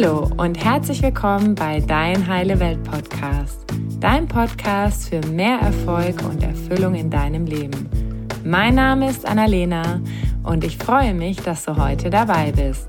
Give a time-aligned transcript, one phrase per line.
[0.00, 3.64] Hallo und herzlich willkommen bei Dein Heile Welt Podcast,
[3.98, 7.90] dein Podcast für mehr Erfolg und Erfüllung in deinem Leben.
[8.44, 10.00] Mein Name ist Annalena
[10.44, 12.86] und ich freue mich, dass du heute dabei bist.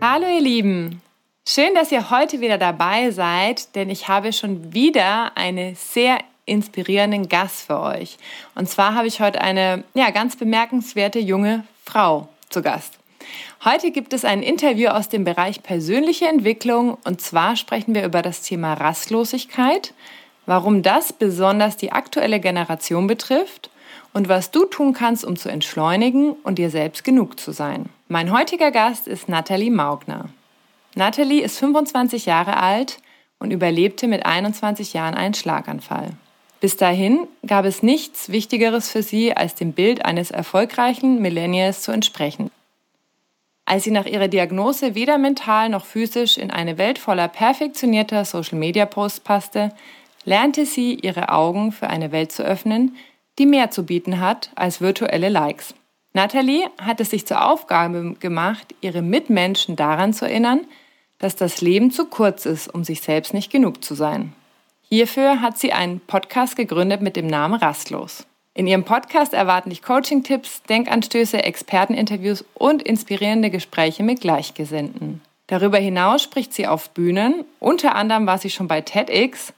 [0.00, 1.02] Hallo ihr Lieben,
[1.46, 7.28] schön, dass ihr heute wieder dabei seid, denn ich habe schon wieder eine sehr inspirierenden
[7.28, 8.16] Gast für euch.
[8.54, 12.98] Und zwar habe ich heute eine ja, ganz bemerkenswerte junge Frau zu Gast.
[13.64, 18.22] Heute gibt es ein Interview aus dem Bereich persönliche Entwicklung und zwar sprechen wir über
[18.22, 19.94] das Thema Rastlosigkeit,
[20.46, 23.70] warum das besonders die aktuelle Generation betrifft
[24.12, 27.86] und was du tun kannst, um zu entschleunigen und dir selbst genug zu sein.
[28.08, 30.28] Mein heutiger Gast ist Nathalie Maugner.
[30.94, 32.98] Nathalie ist 25 Jahre alt
[33.38, 36.10] und überlebte mit 21 Jahren einen Schlaganfall.
[36.64, 41.92] Bis dahin gab es nichts Wichtigeres für sie, als dem Bild eines erfolgreichen Millennials zu
[41.92, 42.50] entsprechen.
[43.66, 49.20] Als sie nach ihrer Diagnose weder mental noch physisch in eine Welt voller perfektionierter Social-Media-Posts
[49.20, 49.74] passte,
[50.24, 52.96] lernte sie, ihre Augen für eine Welt zu öffnen,
[53.38, 55.74] die mehr zu bieten hat als virtuelle Likes.
[56.14, 60.60] Natalie hat es sich zur Aufgabe gemacht, ihre Mitmenschen daran zu erinnern,
[61.18, 64.32] dass das Leben zu kurz ist, um sich selbst nicht genug zu sein.
[64.94, 68.28] Hierfür hat sie einen Podcast gegründet mit dem Namen Rastlos.
[68.54, 75.20] In ihrem Podcast erwarten dich Coaching-Tipps, Denkanstöße, Experteninterviews und inspirierende Gespräche mit Gleichgesinnten.
[75.48, 79.52] Darüber hinaus spricht sie auf Bühnen, unter anderem war sie schon bei TEDx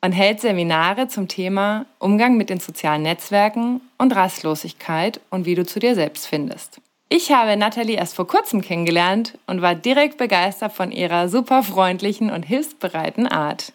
[0.00, 5.64] und hält Seminare zum Thema Umgang mit den sozialen Netzwerken und Rastlosigkeit und wie du
[5.64, 6.80] zu dir selbst findest.
[7.08, 12.32] Ich habe Natalie erst vor kurzem kennengelernt und war direkt begeistert von ihrer super freundlichen
[12.32, 13.72] und hilfsbereiten Art.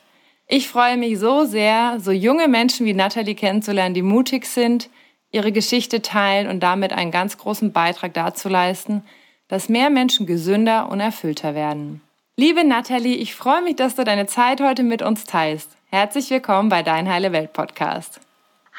[0.48, 4.92] Ich freue mich so sehr, so junge Menschen wie Natalie kennenzulernen, die mutig sind,
[5.32, 9.04] ihre Geschichte teilen und damit einen ganz großen Beitrag dazu leisten,
[9.48, 12.02] dass mehr Menschen gesünder und erfüllter werden.
[12.38, 15.72] Liebe Natalie, ich freue mich, dass du deine Zeit heute mit uns teilst.
[15.90, 18.19] Herzlich willkommen bei Dein Heile Welt Podcast.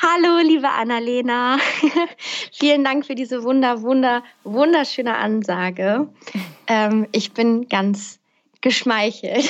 [0.01, 1.57] Hallo, liebe Annalena.
[2.53, 6.09] Vielen Dank für diese wunder, wunder, wunderschöne Ansage.
[6.69, 8.19] Ähm, ich bin ganz
[8.67, 9.49] geschmeichelt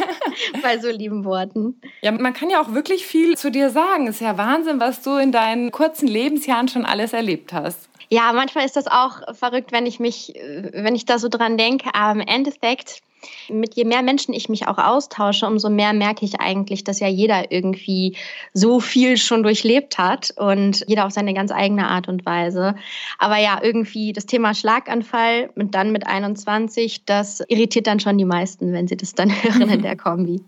[0.62, 1.80] bei so lieben Worten.
[2.02, 4.08] Ja, man kann ja auch wirklich viel zu dir sagen.
[4.08, 7.88] Es ist ja Wahnsinn, was du in deinen kurzen Lebensjahren schon alles erlebt hast.
[8.10, 10.32] Ja, manchmal ist das auch verrückt, wenn ich mich,
[10.72, 11.90] wenn ich da so dran denke.
[11.94, 13.02] Aber im Endeffekt
[13.48, 17.08] mit je mehr Menschen ich mich auch austausche, umso mehr merke ich eigentlich, dass ja
[17.08, 18.16] jeder irgendwie
[18.52, 22.74] so viel schon durchlebt hat und jeder auf seine ganz eigene Art und Weise.
[23.18, 28.24] Aber ja, irgendwie das Thema Schlaganfall und dann mit 21, das irritiert dann schon die
[28.24, 30.42] meisten, wenn sie das dann hören in der Kombi.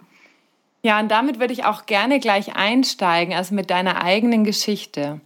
[0.82, 5.20] Ja, und damit würde ich auch gerne gleich einsteigen, also mit deiner eigenen Geschichte.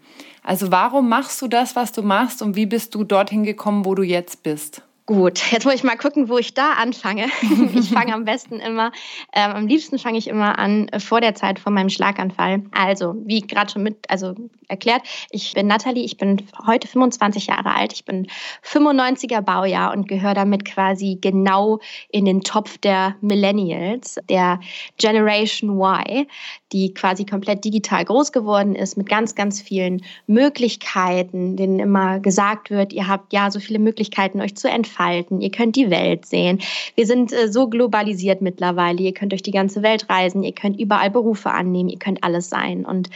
[0.45, 3.95] Also warum machst du das, was du machst und wie bist du dorthin gekommen, wo
[3.95, 4.83] du jetzt bist?
[5.07, 7.27] Gut, jetzt muss ich mal gucken, wo ich da anfange.
[7.75, 8.93] Ich fange am besten immer,
[9.35, 12.63] ähm, am liebsten fange ich immer an äh, vor der Zeit von meinem Schlaganfall.
[12.71, 14.35] Also, wie gerade schon mit, also
[14.69, 18.29] erklärt, ich bin Nathalie, ich bin heute 25 Jahre alt, ich bin
[18.63, 24.61] 95er Baujahr und gehöre damit quasi genau in den Topf der Millennials, der
[24.97, 26.27] Generation Y,
[26.73, 32.71] die quasi komplett digital groß geworden ist, mit ganz, ganz vielen Möglichkeiten, denen immer gesagt
[32.71, 36.27] wird, ihr habt ja so viele Möglichkeiten, euch zu entfalten entfalten, ihr könnt die Welt
[36.27, 36.61] sehen.
[36.95, 40.79] Wir sind äh, so globalisiert mittlerweile, ihr könnt durch die ganze Welt reisen, ihr könnt
[40.79, 42.85] überall Berufe annehmen, ihr könnt alles sein.
[42.85, 43.11] Und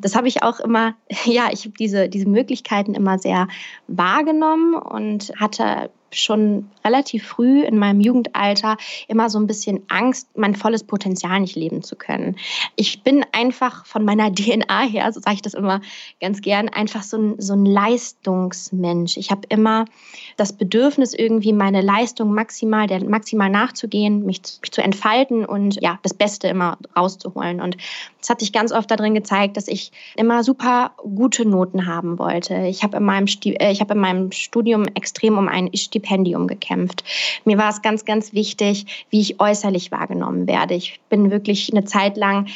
[0.00, 0.94] das habe ich auch immer,
[1.24, 3.48] ja, ich habe diese, diese Möglichkeiten immer sehr
[3.86, 8.76] wahrgenommen und hatte schon relativ früh in meinem Jugendalter
[9.08, 12.36] immer so ein bisschen Angst, mein volles Potenzial nicht leben zu können.
[12.76, 15.80] Ich bin einfach von meiner DNA her, so sage ich das immer
[16.20, 19.16] ganz gern, einfach so ein, so ein Leistungsmensch.
[19.16, 19.84] Ich habe immer
[20.36, 25.80] das Bedürfnis, irgendwie meine Leistung maximal, der maximal nachzugehen, mich zu, mich zu entfalten und
[25.80, 27.60] ja, das Beste immer rauszuholen.
[27.60, 27.76] Und
[28.20, 32.66] das hat sich ganz oft darin gezeigt, dass ich immer super gute Noten haben wollte.
[32.66, 35.97] Ich habe in, meinem äh, hab in meinem Studium extrem um ein Stipendium
[36.46, 37.04] gekämpft.
[37.44, 40.74] Mir war es ganz, ganz wichtig, wie ich äußerlich wahrgenommen werde.
[40.74, 42.46] Ich bin wirklich eine Zeit lang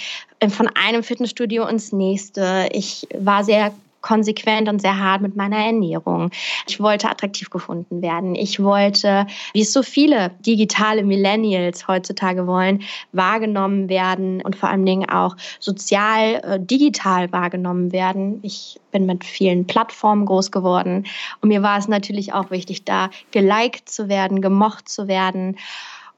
[0.41, 2.69] äh, von einem Fitnessstudio ins nächste.
[2.73, 3.73] Ich war sehr
[4.03, 6.31] konsequent und sehr hart mit meiner Ernährung.
[6.69, 8.35] Ich wollte attraktiv gefunden werden.
[8.35, 12.83] Ich wollte, wie es so viele digitale Millennials heutzutage wollen,
[13.13, 18.41] wahrgenommen werden und vor allen Dingen auch sozial, äh, digital wahrgenommen werden.
[18.43, 21.07] Ich bin mit vielen Plattformen groß geworden
[21.41, 25.57] und mir war es natürlich auch wichtig, da geliked zu werden, gemocht zu werden.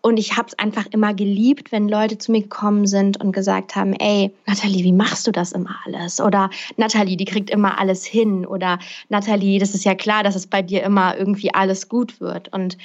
[0.05, 3.75] Und ich habe es einfach immer geliebt, wenn Leute zu mir gekommen sind und gesagt
[3.75, 6.21] haben, ey, Nathalie, wie machst du das immer alles?
[6.21, 8.45] Oder Nathalie, die kriegt immer alles hin.
[8.45, 8.79] Oder
[9.09, 12.53] Nathalie, das ist ja klar, dass es bei dir immer irgendwie alles gut wird.
[12.53, 12.77] Und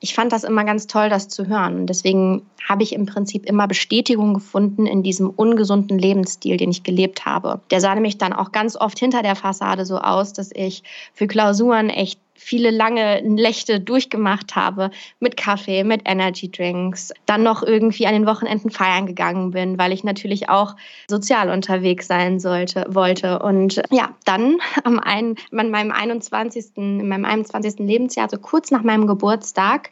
[0.00, 1.80] ich fand das immer ganz toll, das zu hören.
[1.80, 6.84] Und deswegen habe ich im Prinzip immer Bestätigung gefunden in diesem ungesunden Lebensstil, den ich
[6.84, 7.60] gelebt habe.
[7.70, 11.26] Der sah nämlich dann auch ganz oft hinter der Fassade so aus, dass ich für
[11.26, 14.90] Klausuren echt viele lange Nächte durchgemacht habe
[15.20, 19.92] mit Kaffee, mit Energy Drinks, dann noch irgendwie an den Wochenenden feiern gegangen bin, weil
[19.92, 20.74] ich natürlich auch
[21.08, 23.38] sozial unterwegs sein sollte, wollte.
[23.40, 26.76] Und ja, dann am ein, an meinem 21.
[26.76, 27.78] in meinem 21.
[27.78, 29.90] Lebensjahr, so kurz nach meinem Geburtstag,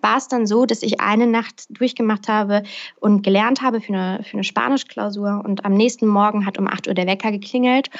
[0.00, 2.62] war es dann so, dass ich eine Nacht durchgemacht habe
[3.00, 6.88] und gelernt habe für eine, für eine Spanischklausur und am nächsten Morgen hat um 8
[6.88, 7.90] Uhr der Wecker geklingelt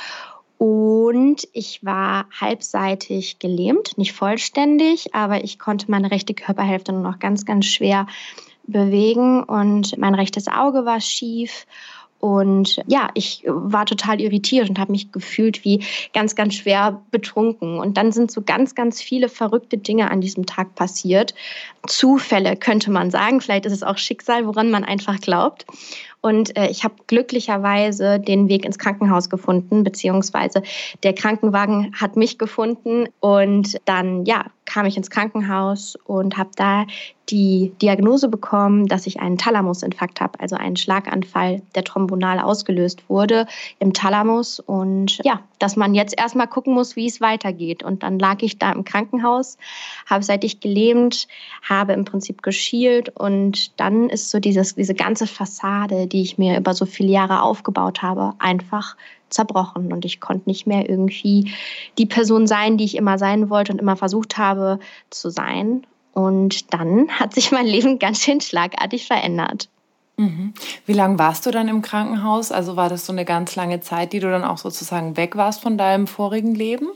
[0.59, 7.19] und ich war halbseitig gelähmt, nicht vollständig, aber ich konnte meine rechte Körperhälfte nur noch
[7.19, 8.07] ganz, ganz schwer
[8.67, 11.67] bewegen und mein rechtes Auge war schief.
[12.21, 15.85] Und ja, ich war total irritiert und habe mich gefühlt wie
[16.15, 17.79] ganz, ganz schwer betrunken.
[17.79, 21.35] Und dann sind so ganz, ganz viele verrückte Dinge an diesem Tag passiert.
[21.87, 23.43] Zufälle könnte man sagen.
[23.43, 25.67] Vielleicht ist es auch Schicksal, woran man einfach glaubt.
[26.23, 30.63] Und äh, ich habe glücklicherweise den Weg ins Krankenhaus gefunden, beziehungsweise
[31.03, 33.09] der Krankenwagen hat mich gefunden.
[33.21, 36.85] Und dann, ja, kam ich ins Krankenhaus und habe da
[37.31, 43.47] die Diagnose bekommen, dass ich einen Thalamusinfarkt habe, also einen Schlaganfall, der thrombonal ausgelöst wurde
[43.79, 44.59] im Thalamus.
[44.59, 47.85] Und ja, dass man jetzt erstmal gucken muss, wie es weitergeht.
[47.85, 49.59] Und dann lag ich da im Krankenhaus,
[50.07, 51.29] habe seitlich gelähmt,
[51.63, 56.59] habe im Prinzip geschielt und dann ist so dieses, diese ganze Fassade, die ich mir
[56.59, 58.97] über so viele Jahre aufgebaut habe, einfach
[59.35, 61.53] zerbrochen und ich konnte nicht mehr irgendwie
[61.99, 64.79] die Person sein, die ich immer sein wollte und immer versucht habe
[65.11, 65.87] zu sein.
[66.13, 69.69] Und dann hat sich mein Leben ganz schön schlagartig verändert.
[70.17, 70.55] Mhm.
[70.87, 72.53] Wie lange warst du dann im Krankenhaus?
[72.53, 75.61] Also war das so eine ganz lange Zeit, die du dann auch sozusagen weg warst
[75.61, 76.87] von deinem vorigen Leben?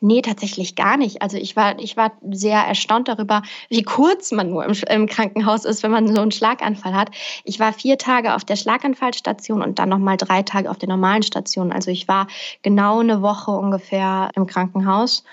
[0.00, 1.22] Nee, tatsächlich gar nicht.
[1.22, 5.64] Also ich war, ich war sehr erstaunt darüber, wie kurz man nur im, im, Krankenhaus
[5.64, 7.10] ist, wenn man so einen Schlaganfall hat.
[7.44, 11.22] Ich war vier Tage auf der Schlaganfallstation und dann nochmal drei Tage auf der normalen
[11.22, 11.72] Station.
[11.72, 12.26] Also ich war
[12.62, 15.24] genau eine Woche ungefähr im Krankenhaus.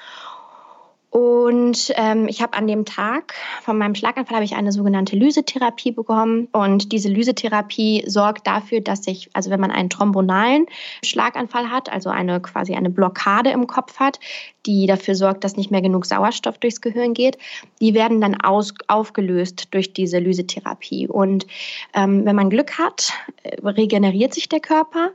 [1.16, 5.94] Und ähm, ich habe an dem Tag von meinem Schlaganfall habe ich eine sogenannte Lysetherapie
[5.94, 6.50] bekommen.
[6.52, 10.66] Und diese Lysetherapie sorgt dafür, dass sich, also wenn man einen thrombonalen
[11.06, 14.20] Schlaganfall hat, also eine quasi eine Blockade im Kopf hat,
[14.66, 17.38] die dafür sorgt, dass nicht mehr genug Sauerstoff durchs Gehirn geht,
[17.80, 21.08] die werden dann aus, aufgelöst durch diese Lysetherapie.
[21.08, 21.48] Und
[21.94, 23.14] ähm, wenn man Glück hat,
[23.44, 25.12] äh, regeneriert sich der Körper.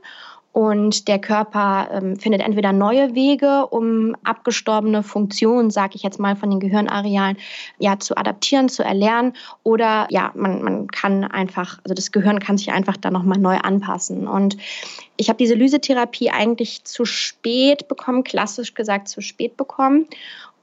[0.53, 6.35] Und der Körper ähm, findet entweder neue Wege, um abgestorbene Funktionen, sage ich jetzt mal,
[6.35, 7.37] von den Gehirnarealen
[7.79, 9.33] ja zu adaptieren, zu erlernen,
[9.63, 13.57] oder ja, man, man kann einfach, also das Gehirn kann sich einfach da nochmal neu
[13.57, 14.27] anpassen.
[14.27, 14.57] Und
[15.15, 20.07] ich habe diese Lysetherapie eigentlich zu spät bekommen, klassisch gesagt zu spät bekommen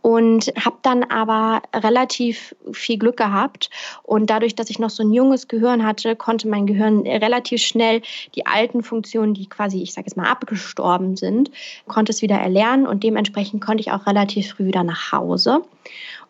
[0.02, 3.70] und habe dann aber relativ viel Glück gehabt.
[4.02, 8.02] Und dadurch, dass ich noch so ein junges Gehirn hatte, konnte mein Gehirn relativ schnell
[8.34, 11.50] die alten Funktionen, die quasi, ich sage jetzt mal, abgestorben sind,
[11.86, 15.62] konnte es wieder erlernen und dementsprechend konnte ich auch relativ früh wieder nach Hause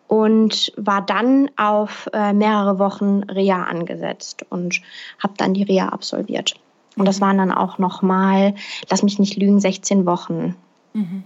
[0.07, 4.81] und war dann auf äh, mehrere Wochen Reha angesetzt und
[5.19, 6.55] habe dann die Reha absolviert.
[6.95, 8.55] Und das waren dann auch noch mal,
[8.89, 10.55] lass mich nicht lügen, 16 Wochen.
[10.93, 11.23] Mhm.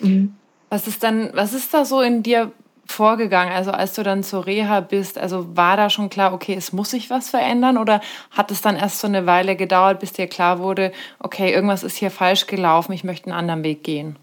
[0.00, 0.34] Mhm.
[0.70, 2.52] Was ist dann, was ist da so in dir
[2.86, 3.52] vorgegangen?
[3.52, 6.90] Also als du dann zur Reha bist, also war da schon klar, okay, es muss
[6.90, 8.00] sich was verändern oder
[8.30, 11.96] hat es dann erst so eine Weile gedauert, bis dir klar wurde, okay, irgendwas ist
[11.96, 14.16] hier falsch gelaufen, ich möchte einen anderen Weg gehen?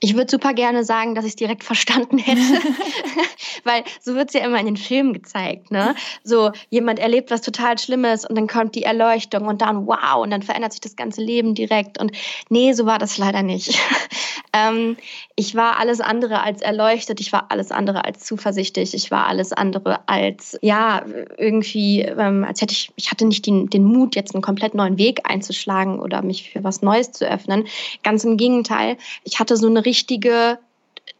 [0.00, 2.40] Ich würde super gerne sagen, dass ich es direkt verstanden hätte,
[3.64, 5.70] weil so wird es ja immer in den Filmen gezeigt.
[5.70, 5.94] Ne?
[6.24, 10.30] So jemand erlebt was total Schlimmes und dann kommt die Erleuchtung und dann wow und
[10.30, 11.98] dann verändert sich das ganze Leben direkt.
[11.98, 12.12] Und
[12.48, 13.78] nee, so war das leider nicht.
[14.52, 14.96] ähm,
[15.40, 19.54] ich war alles andere als erleuchtet, ich war alles andere als zuversichtlich, ich war alles
[19.54, 21.02] andere als ja
[21.38, 24.98] irgendwie, ähm, als hätte ich, ich hatte nicht den, den Mut, jetzt einen komplett neuen
[24.98, 27.64] Weg einzuschlagen oder mich für was Neues zu öffnen.
[28.02, 30.58] Ganz im Gegenteil, ich hatte so eine richtige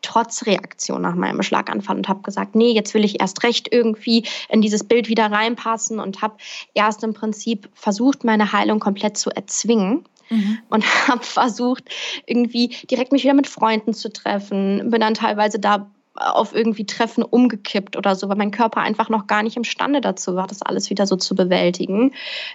[0.02, 4.60] Trotzreaktion nach meinem Schlaganfall und habe gesagt, nee, jetzt will ich erst recht irgendwie in
[4.60, 6.34] dieses Bild wieder reinpassen und habe
[6.74, 10.04] erst im Prinzip versucht, meine Heilung komplett zu erzwingen.
[10.30, 10.58] Mhm.
[10.68, 11.84] Und habe versucht,
[12.26, 14.90] irgendwie direkt mich wieder mit Freunden zu treffen.
[14.90, 19.26] Bin dann teilweise da auf irgendwie Treffen umgekippt oder so, weil mein Körper einfach noch
[19.26, 22.12] gar nicht imstande dazu war, das alles wieder so zu bewältigen.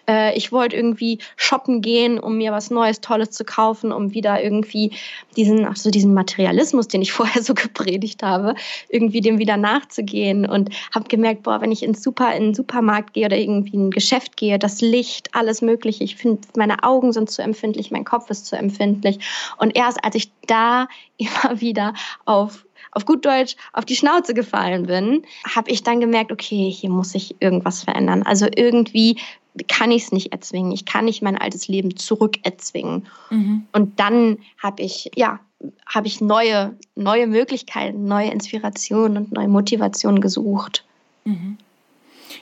[0.08, 4.44] Äh, ich wollte irgendwie shoppen gehen, um mir was Neues, Tolles zu kaufen, um wieder
[4.44, 4.92] irgendwie
[5.38, 8.56] diesen, ach so diesen Materialismus, den ich vorher so gepredigt habe,
[8.90, 13.14] irgendwie dem wieder nachzugehen und habe gemerkt, boah, wenn ich ins Super, in den Supermarkt
[13.14, 17.14] gehe oder irgendwie in ein Geschäft gehe, das Licht, alles Mögliche, ich finde, meine Augen
[17.14, 19.20] sind zu empfindlich, mein Kopf ist zu empfindlich.
[19.58, 21.94] Und erst als ich da immer wieder
[22.26, 25.24] auf auf gut Deutsch auf die Schnauze gefallen bin,
[25.54, 28.24] habe ich dann gemerkt, okay, hier muss ich irgendwas verändern.
[28.24, 29.20] Also irgendwie
[29.68, 30.72] kann ich es nicht erzwingen.
[30.72, 33.08] Ich kann nicht mein altes Leben zurück erzwingen.
[33.30, 33.68] Mhm.
[33.72, 35.40] Und dann habe ich, ja,
[35.86, 40.84] habe ich neue, neue Möglichkeiten, neue Inspirationen und neue Motivationen gesucht.
[41.24, 41.58] Mhm.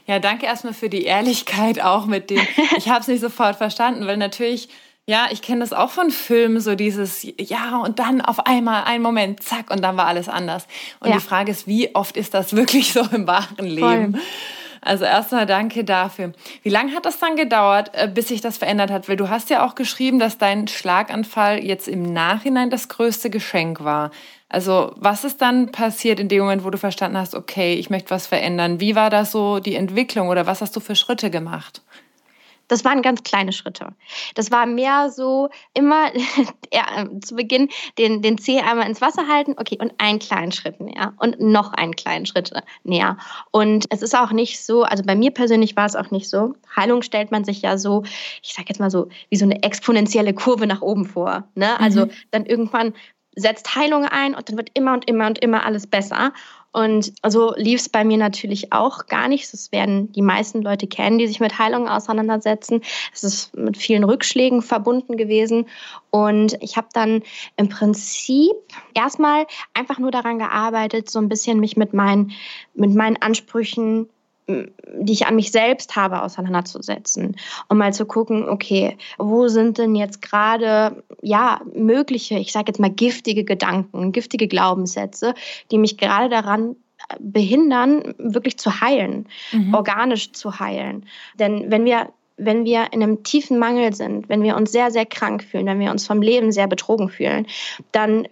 [0.07, 2.41] Ja, danke erstmal für die Ehrlichkeit auch mit dem.
[2.77, 4.69] Ich habe es nicht sofort verstanden, weil natürlich
[5.05, 9.01] ja, ich kenne das auch von Filmen, so dieses, ja, und dann auf einmal ein
[9.01, 10.65] Moment, zack, und dann war alles anders.
[11.01, 11.15] Und ja.
[11.15, 14.13] die Frage ist, wie oft ist das wirklich so im wahren Leben?
[14.13, 14.22] Voll.
[14.86, 16.33] Also erstmal danke dafür.
[16.62, 19.07] Wie lange hat das dann gedauert, äh, bis sich das verändert hat?
[19.07, 23.83] Weil du hast ja auch geschrieben, dass dein Schlaganfall jetzt im Nachhinein das größte Geschenk
[23.83, 24.12] war.
[24.50, 28.12] Also was ist dann passiert in dem Moment, wo du verstanden hast, okay, ich möchte
[28.12, 28.79] was verändern?
[28.79, 31.81] Wie war das so die Entwicklung oder was hast du für Schritte gemacht?
[32.67, 33.93] Das waren ganz kleine Schritte.
[34.36, 36.12] Das war mehr so immer
[36.74, 40.79] ja, zu Beginn den, den Zeh einmal ins Wasser halten, okay, und einen kleinen Schritt
[40.79, 42.51] näher und noch einen kleinen Schritt
[42.84, 43.17] näher.
[43.51, 46.55] Und es ist auch nicht so, also bei mir persönlich war es auch nicht so.
[46.75, 48.03] Heilung stellt man sich ja so,
[48.41, 51.48] ich sag jetzt mal so, wie so eine exponentielle Kurve nach oben vor.
[51.55, 51.79] Ne?
[51.79, 52.12] Also mhm.
[52.32, 52.93] dann irgendwann
[53.35, 56.33] setzt Heilung ein und dann wird immer und immer und immer alles besser.
[56.73, 59.53] Und so lief es bei mir natürlich auch gar nicht.
[59.53, 62.81] Das werden die meisten Leute kennen, die sich mit Heilung auseinandersetzen.
[63.13, 65.67] Es ist mit vielen Rückschlägen verbunden gewesen.
[66.09, 67.21] Und ich habe dann
[67.57, 68.55] im Prinzip
[68.95, 72.31] erstmal einfach nur daran gearbeitet, so ein bisschen mich mit meinen,
[72.73, 74.09] mit meinen Ansprüchen
[74.47, 77.38] die ich an mich selbst habe, auseinanderzusetzen,
[77.69, 82.79] um mal zu gucken, okay, wo sind denn jetzt gerade ja mögliche, ich sage jetzt
[82.79, 85.33] mal giftige Gedanken, giftige Glaubenssätze,
[85.71, 86.75] die mich gerade daran
[87.19, 89.73] behindern, wirklich zu heilen, mhm.
[89.73, 91.05] organisch zu heilen.
[91.39, 95.05] Denn wenn wir wenn wir in einem tiefen Mangel sind, wenn wir uns sehr, sehr
[95.05, 97.45] krank fühlen, wenn wir uns vom Leben sehr betrogen fühlen,
[97.91, 98.27] dann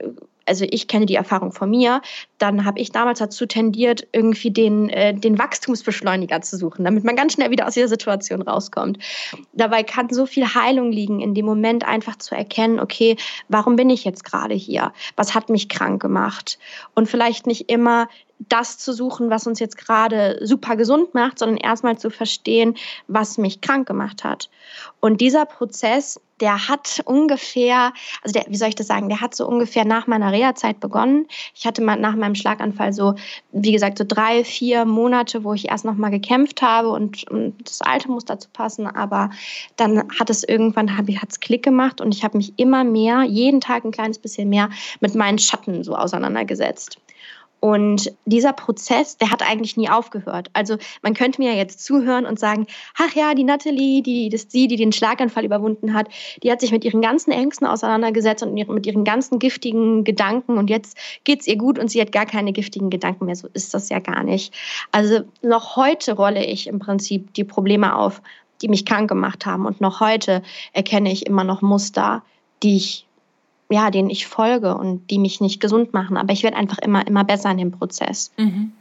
[0.51, 2.01] also ich kenne die Erfahrung von mir,
[2.38, 7.15] dann habe ich damals dazu tendiert, irgendwie den, äh, den Wachstumsbeschleuniger zu suchen, damit man
[7.15, 8.98] ganz schnell wieder aus dieser Situation rauskommt.
[9.53, 13.15] Dabei kann so viel Heilung liegen, in dem Moment einfach zu erkennen, okay,
[13.48, 14.91] warum bin ich jetzt gerade hier?
[15.15, 16.60] Was hat mich krank gemacht?
[16.96, 18.10] Und vielleicht nicht immer
[18.50, 22.75] das zu suchen, was uns jetzt gerade super gesund macht, sondern erstmal zu verstehen,
[23.07, 24.50] was mich krank gemacht hat.
[25.00, 27.93] Und dieser Prozess, der hat ungefähr,
[28.24, 31.27] also der, wie soll ich das sagen, der hat so ungefähr nach meiner Reha-Zeit begonnen.
[31.53, 33.13] Ich hatte mal nach meinem Schlaganfall so,
[33.51, 37.81] wie gesagt, so drei, vier Monate, wo ich erst nochmal gekämpft habe und, und, das
[37.81, 39.29] Alte muss dazu passen, aber
[39.75, 43.62] dann hat es irgendwann, hat es Klick gemacht und ich habe mich immer mehr, jeden
[43.62, 44.69] Tag ein kleines bisschen mehr
[45.00, 46.98] mit meinen Schatten so auseinandergesetzt.
[47.62, 50.50] Und dieser Prozess, der hat eigentlich nie aufgehört.
[50.53, 52.65] Also man könnte mir jetzt zuhören und sagen,
[52.98, 56.08] ach ja, die Natalie, die, das sie, die den Schlaganfall überwunden hat,
[56.41, 60.72] die hat sich mit ihren ganzen Ängsten auseinandergesetzt und mit ihren ganzen giftigen Gedanken und
[60.72, 63.36] jetzt geht's ihr gut und sie hat gar keine giftigen Gedanken mehr.
[63.36, 64.56] So ist das ja gar nicht.
[64.91, 68.24] Also noch heute rolle ich im Prinzip die Probleme auf,
[68.63, 70.41] die mich krank gemacht haben und noch heute
[70.74, 72.24] erkenne ich immer noch Muster,
[72.63, 73.08] die ich
[73.72, 76.18] ja, denen ich folge und die mich nicht gesund machen.
[76.18, 78.32] Aber ich werde einfach immer, immer besser in dem Prozess.
[78.38, 78.74] Mhm.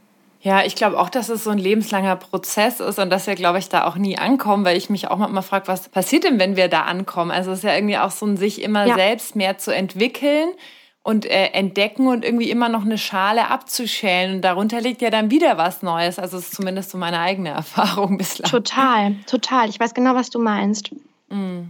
[0.43, 3.59] Ja, ich glaube auch, dass es so ein lebenslanger Prozess ist und dass wir, glaube
[3.59, 6.55] ich, da auch nie ankommen, weil ich mich auch manchmal frage, was passiert denn, wenn
[6.55, 7.29] wir da ankommen?
[7.29, 8.95] Also es ist ja irgendwie auch so ein sich immer ja.
[8.95, 10.49] selbst mehr zu entwickeln
[11.03, 14.35] und äh, entdecken und irgendwie immer noch eine Schale abzuschälen.
[14.35, 16.17] Und darunter liegt ja dann wieder was Neues.
[16.17, 18.49] Also es ist zumindest so meine eigene Erfahrung bislang.
[18.49, 19.69] Total, total.
[19.69, 20.91] Ich weiß genau, was du meinst.
[21.29, 21.69] Mm.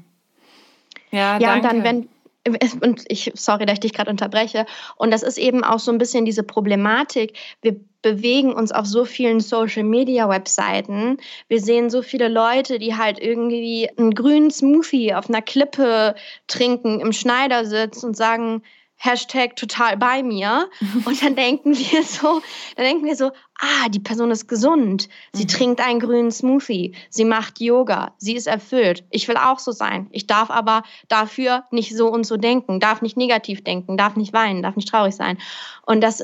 [1.12, 1.56] Ja, ja danke.
[1.56, 2.10] und dann, wenn,
[2.81, 4.65] und ich, sorry, dass ich dich gerade unterbreche.
[4.95, 7.38] Und das ist eben auch so ein bisschen diese Problematik.
[7.62, 11.17] Wir bewegen uns auf so vielen Social Media Webseiten.
[11.48, 16.15] Wir sehen so viele Leute, die halt irgendwie einen grünen Smoothie auf einer Klippe
[16.48, 18.63] trinken, im Schneidersitz und sagen,
[19.03, 20.70] Hashtag total bei mir.
[21.05, 22.41] Und dann denken wir so,
[22.75, 25.10] dann denken wir so, ah, die Person ist gesund.
[25.34, 25.48] Sie mhm.
[25.48, 26.93] trinkt einen grünen Smoothie.
[27.10, 28.13] Sie macht Yoga.
[28.17, 29.03] Sie ist erfüllt.
[29.10, 30.08] Ich will auch so sein.
[30.12, 34.34] Ich darf aber dafür nicht so und so denken, darf nicht negativ denken, darf nicht
[34.34, 35.39] weinen, darf nicht traurig sein.
[35.86, 36.24] Und das,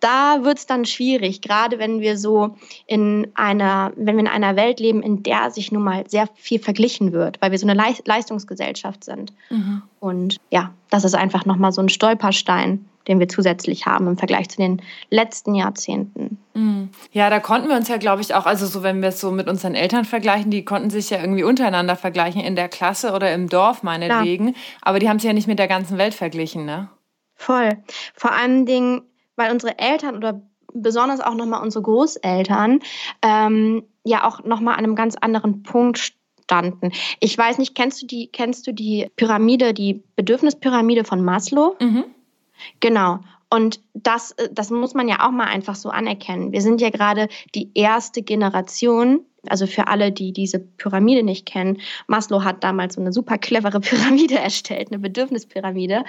[0.00, 2.56] da wird es dann schwierig, gerade wenn wir so
[2.86, 6.58] in einer, wenn wir in einer Welt leben, in der sich nun mal sehr viel
[6.58, 9.32] verglichen wird, weil wir so eine Leistungsgesellschaft sind.
[9.50, 9.82] Mhm.
[10.00, 14.48] Und ja, das ist einfach nochmal so ein Stolperstein, den wir zusätzlich haben im Vergleich
[14.48, 16.38] zu den letzten Jahrzehnten.
[16.54, 16.90] Mhm.
[17.12, 19.30] Ja, da konnten wir uns ja, glaube ich, auch, also so, wenn wir es so
[19.30, 23.32] mit unseren Eltern vergleichen, die konnten sich ja irgendwie untereinander vergleichen, in der Klasse oder
[23.32, 24.48] im Dorf meinetwegen.
[24.48, 24.54] Ja.
[24.82, 26.88] Aber die haben sich ja nicht mit der ganzen Welt verglichen, ne?
[27.34, 27.70] Voll.
[28.14, 29.02] Vor allen Dingen
[29.40, 30.42] weil unsere Eltern oder
[30.74, 32.80] besonders auch nochmal unsere Großeltern
[33.22, 36.92] ähm, ja auch nochmal an einem ganz anderen Punkt standen.
[37.20, 41.76] Ich weiß nicht, kennst du die, kennst du die Pyramide, die Bedürfnispyramide von Maslow?
[41.80, 42.04] Mhm.
[42.80, 43.20] Genau.
[43.48, 46.52] Und das, äh, das muss man ja auch mal einfach so anerkennen.
[46.52, 51.78] Wir sind ja gerade die erste Generation, also für alle, die diese Pyramide nicht kennen,
[52.06, 56.04] Maslow hat damals so eine super clevere Pyramide erstellt, eine Bedürfnispyramide,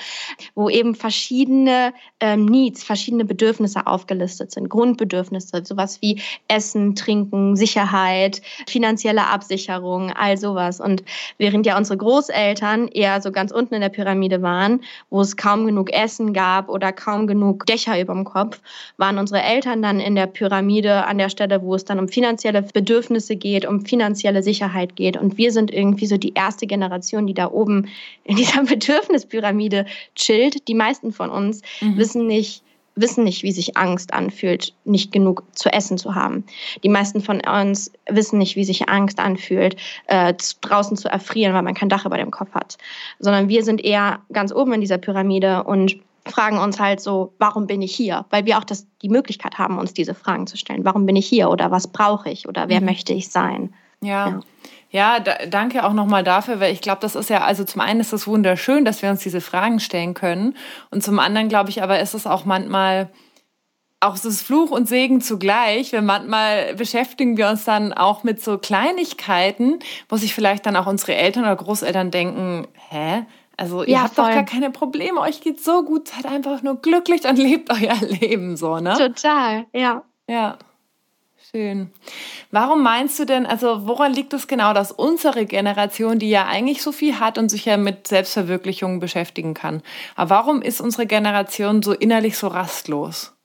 [0.56, 8.42] wo eben verschiedene ähm, Needs, verschiedene Bedürfnisse aufgelistet sind, Grundbedürfnisse, sowas wie Essen, Trinken, Sicherheit,
[8.68, 10.80] finanzielle Absicherung, all sowas.
[10.80, 11.04] Und
[11.38, 15.66] während ja unsere Großeltern eher so ganz unten in der Pyramide waren, wo es kaum
[15.66, 18.60] genug Essen gab oder kaum genug Dächer über dem Kopf,
[18.98, 22.62] waren unsere Eltern dann in der Pyramide an der Stelle, wo es dann um finanzielle
[22.62, 25.18] Bedürfnisse Bedürfnisse geht, um finanzielle Sicherheit geht.
[25.18, 27.88] Und wir sind irgendwie so die erste Generation, die da oben
[28.24, 29.86] in dieser Bedürfnispyramide
[30.16, 30.68] chillt.
[30.68, 31.98] Die meisten von uns mhm.
[31.98, 32.64] wissen nicht,
[32.96, 36.44] wissen nicht, wie sich Angst anfühlt, nicht genug zu essen zu haben.
[36.84, 39.76] Die meisten von uns wissen nicht, wie sich Angst anfühlt,
[40.08, 42.78] äh, draußen zu erfrieren, weil man kein Dach über dem Kopf hat.
[43.20, 47.68] Sondern wir sind eher ganz oben in dieser Pyramide und fragen uns halt so, warum
[47.68, 48.26] bin ich hier?
[48.30, 50.86] Weil wir auch das, die Möglichkeit haben, uns diese Fragen zu stellen.
[50.86, 52.88] Warum bin ich hier oder was brauche ich oder wer mhm.
[52.88, 53.74] möchte ich sein?
[54.02, 54.30] Ja.
[54.30, 54.40] ja.
[54.94, 58.02] Ja, da, danke auch nochmal dafür, weil ich glaube, das ist ja, also zum einen
[58.02, 60.58] ist es wunderschön, dass wir uns diese Fragen stellen können.
[60.90, 63.10] Und zum anderen glaube ich aber, ist es auch manchmal,
[64.02, 68.42] auch so das Fluch und Segen zugleich, weil manchmal beschäftigen wir uns dann auch mit
[68.42, 73.26] so Kleinigkeiten, wo sich vielleicht dann auch unsere Eltern oder Großeltern denken, hä?
[73.62, 74.26] Also ihr ja, habt voll.
[74.26, 77.96] doch gar keine Probleme, euch geht so gut, seid einfach nur glücklich und lebt euer
[78.08, 78.96] Leben so, ne?
[78.98, 80.04] Total, ja.
[80.28, 80.58] Ja.
[81.52, 81.92] Schön.
[82.50, 86.82] Warum meinst du denn, also woran liegt es genau, dass unsere Generation, die ja eigentlich
[86.82, 89.84] so viel hat und sich ja mit Selbstverwirklichung beschäftigen kann,
[90.16, 93.36] aber warum ist unsere Generation so innerlich so rastlos?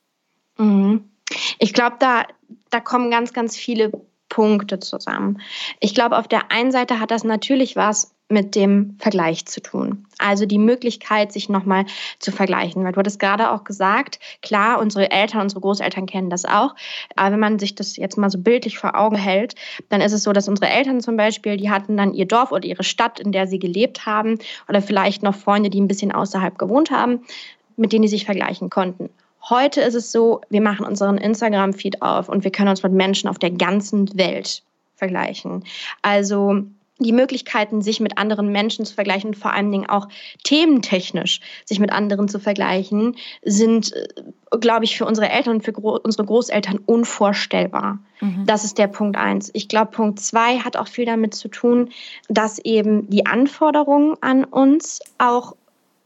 [0.56, 1.11] Mhm.
[1.58, 2.25] Ich glaube, da,
[2.70, 3.92] da kommen ganz, ganz viele
[4.30, 5.42] Punkte zusammen.
[5.80, 10.04] Ich glaube, auf der einen Seite hat das natürlich was mit dem Vergleich zu tun.
[10.18, 11.87] Also die Möglichkeit, sich nochmal
[12.18, 12.83] zu vergleichen.
[12.83, 16.75] Weil du hattest gerade auch gesagt, klar, unsere Eltern, unsere Großeltern kennen das auch.
[17.14, 19.54] Aber wenn man sich das jetzt mal so bildlich vor Augen hält,
[19.91, 22.65] dann ist es so, dass unsere Eltern zum Beispiel, die hatten dann ihr Dorf oder
[22.65, 26.58] ihre Stadt, in der sie gelebt haben, oder vielleicht noch Freunde, die ein bisschen außerhalb
[26.58, 27.21] gewohnt haben,
[27.76, 29.10] mit denen sie sich vergleichen konnten.
[29.49, 33.30] Heute ist es so, wir machen unseren Instagram-Feed auf und wir können uns mit Menschen
[33.30, 34.62] auf der ganzen Welt
[34.97, 35.62] vergleichen.
[36.02, 36.65] Also
[36.99, 40.09] die Möglichkeiten, sich mit anderen Menschen zu vergleichen und vor allen Dingen auch
[40.45, 44.06] thementechnisch sich mit anderen zu vergleichen, sind, äh,
[44.59, 47.99] glaube ich, für unsere Eltern und für gro unsere Großeltern unvorstellbar.
[48.21, 48.45] Mhm.
[48.47, 49.50] Das ist der Punkt eins.
[49.52, 51.91] Ich glaube, Punkt zwei hat auch viel damit zu tun,
[52.28, 55.54] dass eben die Anforderungen an uns auch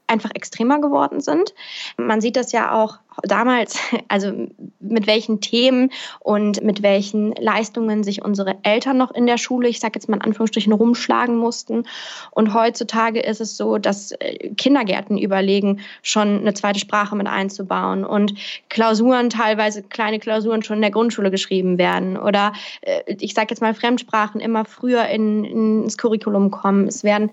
[0.09, 1.55] einfach extremer geworden sind.
[1.97, 4.49] Man sieht das ja auch damals, also
[4.81, 9.81] mit welchen Themen und mit welchen Leistungen sich unsere Eltern noch in der Schule, ich
[9.81, 11.85] sage jetzt mal in Anführungsstrichen, rumschlagen mussten.
[12.31, 18.05] Und heutzutage ist es so, dass äh, Kindergärten überlegen, schon eine zweite Sprache mit einzubauen
[18.05, 18.35] und
[18.69, 22.17] Klausuren, teilweise kleine Klausuren schon in der Grundschule geschrieben werden.
[22.17, 26.87] Oder äh, ich sage jetzt mal Fremdsprachen immer früher in, ins Curriculum kommen.
[26.87, 27.31] Es werden,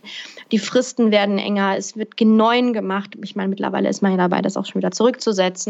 [0.52, 3.18] die Fristen werden enger, es wird geneuen gemacht.
[3.24, 5.67] Ich meine, mittlerweile ist man ja dabei, das auch schon wieder zurückzusetzen.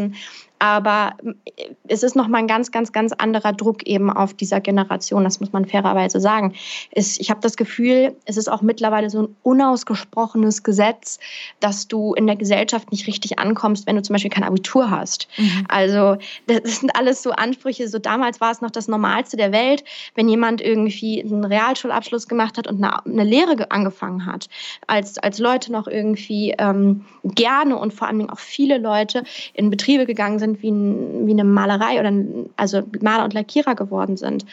[0.58, 1.14] Aber
[1.56, 5.40] äh, es ist nochmal ein ganz, ganz, ganz anderer Druck eben auf dieser Generation, das
[5.40, 6.54] muss man fairerweise sagen.
[6.92, 11.18] ich habe das Gefühl, es ist auch mittlerweile so ein unausgesprochenes Gesetz,
[11.60, 15.28] dass du in der Gesellschaft nicht richtig ankommst, wenn du zum Beispiel kein Abitur hast.
[15.36, 15.64] Mhm.
[15.68, 17.88] Also das sind alles so Ansprüche.
[17.88, 19.84] So damals war es noch das Normalste der Welt,
[20.14, 24.48] wenn jemand irgendwie einen Realschulabschluss gemacht hat und eine, eine Lehre angefangen hat.
[24.86, 29.87] Als, als Leute noch irgendwie ähm, gerne und vor allem auch viele Leute in Betriebe
[29.88, 34.44] Betriebe gegangen sind wie, wie eine Malerei oder ein, also Maler und Lackierer geworden sind.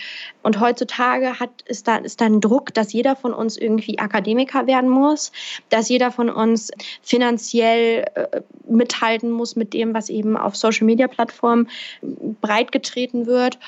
[0.44, 4.66] Und heutzutage hat, ist, da, ist da ein Druck, dass jeder von uns irgendwie Akademiker
[4.66, 5.34] werden muss,
[5.68, 6.72] dass jeder von uns
[7.02, 11.68] finanziell äh, mithalten muss mit dem, was eben auf Social-Media-Plattformen
[12.40, 13.60] breitgetreten wird.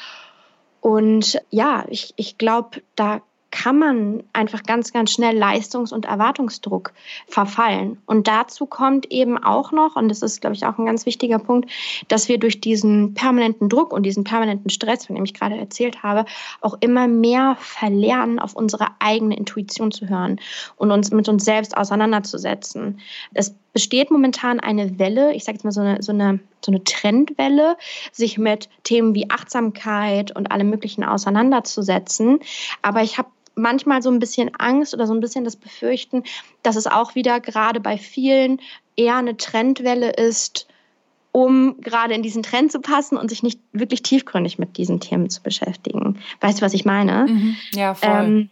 [0.80, 6.94] Und ja, ich, ich glaube, da kann man einfach ganz, ganz schnell Leistungs- und Erwartungsdruck
[7.28, 7.98] verfallen.
[8.06, 11.40] Und dazu kommt eben auch noch, und das ist, glaube ich, auch ein ganz wichtiger
[11.40, 11.70] Punkt,
[12.10, 16.04] dass wir durch diesen permanenten Druck und diesen permanenten Stress, von dem ich gerade erzählt
[16.04, 16.26] habe,
[16.62, 20.40] auch immer mehr verlernen, auf unsere eigene Intuition zu hören
[20.76, 23.00] und uns mit uns selbst auseinanderzusetzen.
[23.34, 26.84] Es besteht momentan eine Welle, ich sage jetzt mal so eine, so eine, so eine
[26.84, 27.78] Trendwelle,
[28.12, 32.40] sich mit Themen wie Achtsamkeit und allem Möglichen auseinanderzusetzen.
[32.82, 36.24] Aber ich habe manchmal so ein bisschen Angst oder so ein bisschen das Befürchten,
[36.64, 38.62] dass es auch wieder gerade bei vielen
[38.96, 40.68] eher eine Trendwelle ist,
[41.32, 45.30] um gerade in diesen Trend zu passen und sich nicht wirklich tiefgründig mit diesen Themen
[45.30, 46.18] zu beschäftigen.
[46.42, 47.28] Weißt du, was ich meine?
[47.30, 47.56] Mhm.
[47.74, 48.10] Ja, voll.
[48.10, 48.50] Ähm,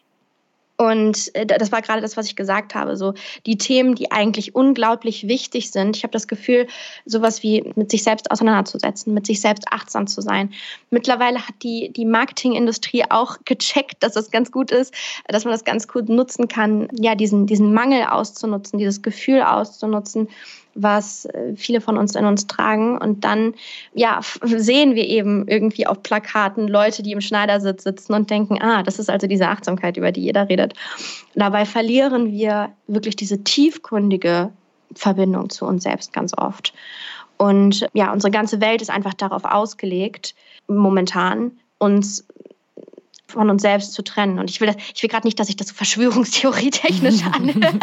[0.77, 2.97] und äh, das war gerade das, was ich gesagt habe.
[2.97, 3.13] So
[3.45, 5.95] die Themen, die eigentlich unglaublich wichtig sind.
[5.95, 6.67] Ich habe das Gefühl,
[7.05, 10.53] sowas wie mit sich selbst auseinanderzusetzen, mit sich selbst achtsam zu sein.
[10.89, 14.93] Mittlerweile hat die, die Marketingindustrie auch gecheckt, dass das ganz gut ist,
[15.27, 20.27] dass man das ganz gut nutzen kann, ja, diesen, diesen Mangel auszunutzen, dieses Gefühl auszunutzen
[20.75, 22.97] was äh, viele von uns in uns tragen.
[22.97, 23.55] Und dann
[23.93, 28.83] ja, sehen wir eben irgendwie auf Plakaten Leute, die im Schneidersitz sitzen und denken, ah,
[28.83, 30.73] das ist also diese Achtsamkeit, über die jeder redet.
[31.33, 34.51] Dabei verlieren wir wirklich diese tiefgründige
[34.93, 36.73] Verbindung zu uns selbst ganz oft.
[37.37, 40.35] Und ja, unsere ganze Welt ist einfach darauf ausgelegt,
[40.67, 42.25] momentan uns
[43.35, 44.39] von uns selbst zu trennen.
[44.39, 47.75] Und ich will, ich will gerade nicht, dass ich das so Verschwörungstheorie technisch anhört.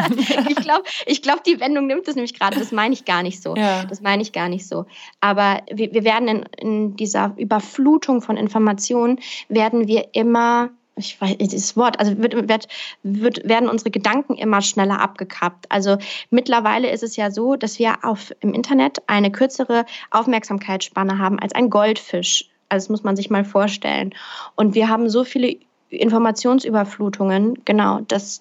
[0.49, 2.59] ich glaube, ich glaub, die Wendung nimmt es nämlich gerade.
[2.59, 3.55] Das meine ich gar nicht so.
[3.57, 3.85] Ja.
[3.85, 4.87] Das meine ich gar nicht so.
[5.21, 11.37] Aber wir, wir werden in, in dieser Überflutung von Informationen, werden wir immer ich weiß
[11.39, 12.69] das Wort, also wird, wird,
[13.03, 15.67] wird, werden unsere Gedanken immer schneller abgekappt.
[15.71, 15.97] Also
[16.31, 21.55] mittlerweile ist es ja so, dass wir auf, im Internet eine kürzere Aufmerksamkeitsspanne haben als
[21.55, 22.52] ein Goldfisch.
[22.73, 24.15] Also das muss man sich mal vorstellen.
[24.57, 25.57] Und wir haben so viele
[25.91, 28.41] Informationsüberflutungen, genau, dass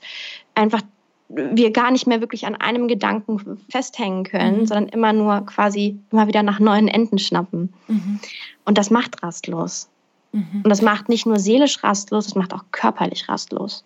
[0.55, 0.81] einfach
[1.27, 4.65] wir gar nicht mehr wirklich an einem Gedanken festhängen können, mhm.
[4.67, 7.73] sondern immer nur quasi immer wieder nach neuen Enden schnappen.
[7.89, 8.19] Mhm.
[8.63, 9.89] Und das macht rastlos.
[10.31, 10.61] Mhm.
[10.63, 13.83] Und das macht nicht nur seelisch rastlos, das macht auch körperlich rastlos.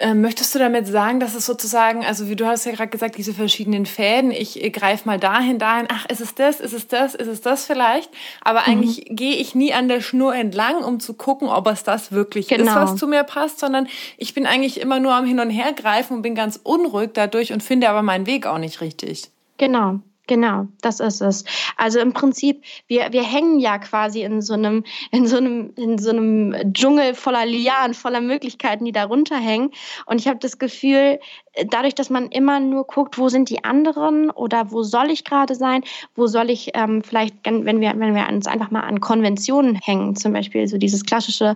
[0.00, 3.16] Ähm, möchtest du damit sagen, dass es sozusagen, also wie du hast ja gerade gesagt,
[3.16, 7.14] diese verschiedenen Fäden, ich greife mal dahin, dahin, ach, ist es das, ist es das,
[7.14, 8.10] ist es das vielleicht?
[8.40, 8.66] Aber mhm.
[8.66, 12.48] eigentlich gehe ich nie an der Schnur entlang, um zu gucken, ob es das wirklich
[12.48, 12.64] genau.
[12.64, 15.72] ist, was zu mir passt, sondern ich bin eigentlich immer nur am Hin und Her
[15.72, 19.30] greifen und bin ganz unruhig dadurch und finde aber meinen Weg auch nicht richtig.
[19.58, 20.00] Genau.
[20.26, 21.44] Genau, das ist es.
[21.76, 25.98] Also im Prinzip, wir, wir hängen ja quasi in so einem, in so einem, in
[25.98, 29.70] so einem Dschungel voller Lianen, voller Möglichkeiten, die darunter hängen.
[30.06, 31.20] Und ich habe das Gefühl,
[31.66, 35.54] dadurch, dass man immer nur guckt, wo sind die anderen oder wo soll ich gerade
[35.54, 35.82] sein,
[36.14, 40.16] wo soll ich ähm, vielleicht, wenn wir, wenn wir uns einfach mal an Konventionen hängen,
[40.16, 41.54] zum Beispiel so dieses klassische,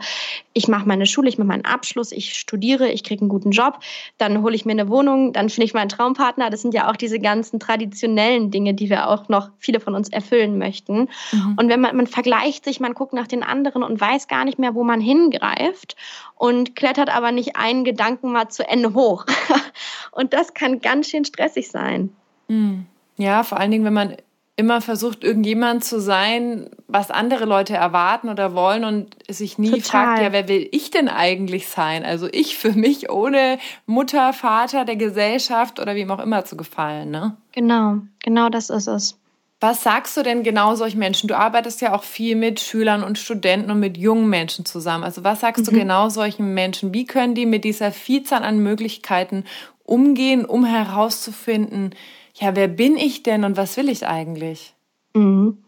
[0.53, 3.81] ich mache meine Schule, ich mache meinen Abschluss, ich studiere, ich kriege einen guten Job,
[4.19, 6.51] dann hole ich mir eine Wohnung, dann finde ich meinen Traumpartner.
[6.51, 10.09] Das sind ja auch diese ganzen traditionellen Dinge, die wir auch noch viele von uns
[10.09, 11.09] erfüllen möchten.
[11.33, 11.57] Mhm.
[11.59, 14.59] Und wenn man, man vergleicht sich, man guckt nach den anderen und weiß gar nicht
[14.59, 15.97] mehr, wo man hingreift
[16.37, 19.27] und klettert aber nicht einen Gedanken mal zu Ende hoch.
[20.11, 22.11] Und das kann ganz schön stressig sein.
[22.48, 22.87] Hm.
[23.16, 24.16] Ja, vor allen Dingen, wenn man
[24.59, 29.83] immer versucht, irgendjemand zu sein, was andere Leute erwarten oder wollen und sich nie Total.
[29.83, 32.05] fragt, ja, wer will ich denn eigentlich sein?
[32.05, 37.11] Also ich für mich ohne Mutter, Vater, der Gesellschaft oder wem auch immer zu gefallen,
[37.11, 37.37] ne?
[37.53, 39.16] Genau, genau das ist es.
[39.61, 41.29] Was sagst du denn genau solchen Menschen?
[41.29, 45.05] Du arbeitest ja auch viel mit Schülern und Studenten und mit jungen Menschen zusammen.
[45.05, 45.70] Also was sagst mhm.
[45.70, 46.92] du genau solchen Menschen?
[46.92, 49.44] Wie können die mit dieser Vielzahl an Möglichkeiten
[49.88, 51.94] umgehen, um herauszufinden,
[52.35, 54.74] ja, wer bin ich denn und was will ich eigentlich?
[55.14, 55.59] Mhm.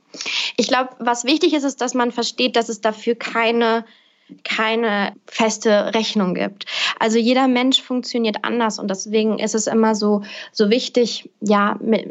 [0.57, 3.85] Ich glaube, was wichtig ist, ist, dass man versteht, dass es dafür keine
[4.45, 6.67] keine feste Rechnung gibt.
[6.99, 12.09] Also jeder Mensch funktioniert anders und deswegen ist es immer so so wichtig, ja, mit,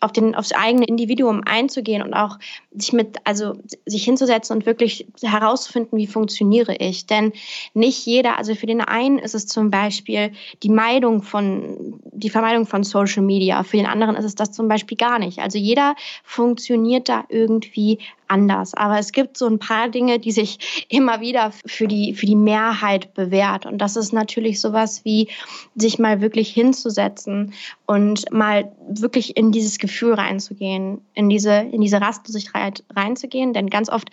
[0.00, 2.38] auf den, aufs eigene Individuum einzugehen und auch
[2.72, 3.54] sich mit, also
[3.86, 7.06] sich hinzusetzen und wirklich herauszufinden, wie funktioniere ich.
[7.06, 7.32] Denn
[7.74, 12.66] nicht jeder, also für den einen ist es zum Beispiel die Meidung von, die Vermeidung
[12.66, 13.62] von Social Media.
[13.62, 15.40] Für den anderen ist es das zum Beispiel gar nicht.
[15.40, 15.94] Also jeder
[16.24, 17.98] funktioniert da irgendwie
[18.32, 18.72] anders.
[18.74, 22.36] Aber es gibt so ein paar Dinge, die sich immer wieder für die, für die
[22.36, 23.66] Mehrheit bewährt.
[23.66, 25.28] Und das ist natürlich sowas wie,
[25.76, 27.52] sich mal wirklich hinzusetzen
[27.86, 33.52] und mal wirklich in dieses Gefühl reinzugehen, in diese, in diese Rastlosigkeit reinzugehen.
[33.52, 34.10] Denn ganz oft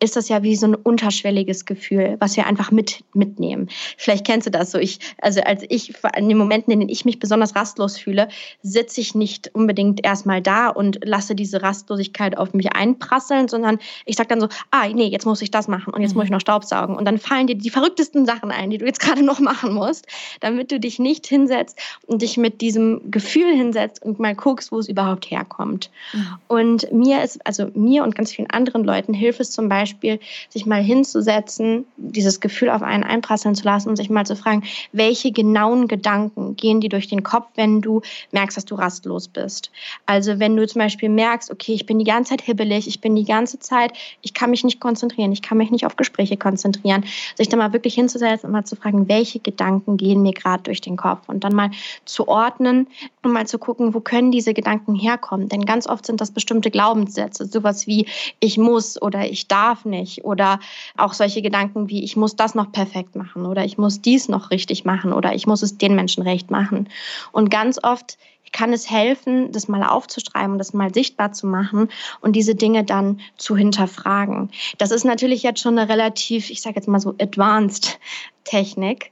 [0.00, 3.68] ist das ja wie so ein unterschwelliges Gefühl, was wir einfach mit, mitnehmen.
[3.96, 4.78] Vielleicht kennst du das so.
[4.78, 8.28] Ich, also als ich, in den Momenten, in denen ich mich besonders rastlos fühle,
[8.62, 14.16] sitze ich nicht unbedingt erstmal da und lasse diese Rastlosigkeit auf mich einprasseln, sondern ich
[14.16, 16.34] sage dann so, ah, nee, jetzt muss ich das machen und jetzt muss ich mhm.
[16.34, 16.96] noch Staubsaugen.
[16.96, 20.06] Und dann fallen dir die verrücktesten Sachen ein, die du jetzt gerade noch machen musst,
[20.40, 24.78] damit du dich nicht hinsetzt und dich mit diesem Gefühl hinsetzt und mal guckst, wo
[24.78, 25.90] es überhaupt herkommt.
[26.12, 26.26] Mhm.
[26.48, 30.18] Und mir ist, also mir und ganz vielen anderen Leuten hilft es zum Beispiel, Beispiel,
[30.48, 34.62] sich mal hinzusetzen, dieses Gefühl auf einen einprasseln zu lassen und sich mal zu fragen,
[34.92, 38.00] welche genauen Gedanken gehen dir durch den Kopf, wenn du
[38.32, 39.70] merkst, dass du rastlos bist.
[40.06, 43.14] Also wenn du zum Beispiel merkst, okay, ich bin die ganze Zeit hibbelig, ich bin
[43.14, 43.92] die ganze Zeit,
[44.22, 47.04] ich kann mich nicht konzentrieren, ich kann mich nicht auf Gespräche konzentrieren,
[47.36, 50.80] sich dann mal wirklich hinzusetzen und mal zu fragen, welche Gedanken gehen mir gerade durch
[50.80, 51.70] den Kopf und dann mal
[52.06, 52.86] zu ordnen
[53.22, 55.48] und mal zu gucken, wo können diese Gedanken herkommen.
[55.48, 58.06] Denn ganz oft sind das bestimmte Glaubenssätze, sowas wie
[58.40, 60.60] ich muss oder ich darf nicht oder
[60.96, 64.50] auch solche Gedanken wie ich muss das noch perfekt machen oder ich muss dies noch
[64.50, 66.88] richtig machen oder ich muss es den Menschen recht machen.
[67.32, 68.16] Und ganz oft
[68.54, 71.88] kann es helfen, das mal aufzuschreiben, das mal sichtbar zu machen
[72.20, 74.50] und diese Dinge dann zu hinterfragen.
[74.78, 77.98] Das ist natürlich jetzt schon eine relativ, ich sage jetzt mal so advanced
[78.44, 79.10] Technik.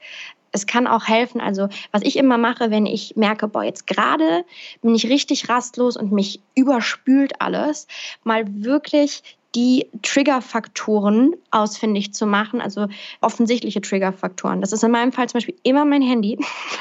[0.53, 4.44] Es kann auch helfen, also was ich immer mache, wenn ich merke, boah, jetzt gerade
[4.83, 7.88] bin ich richtig rastlos und mich überspült alles,
[8.22, 9.22] mal wirklich
[9.54, 12.86] die Triggerfaktoren ausfindig zu machen, also
[13.20, 14.60] offensichtliche Triggerfaktoren.
[14.60, 16.38] Das ist in meinem Fall zum Beispiel immer mein Handy.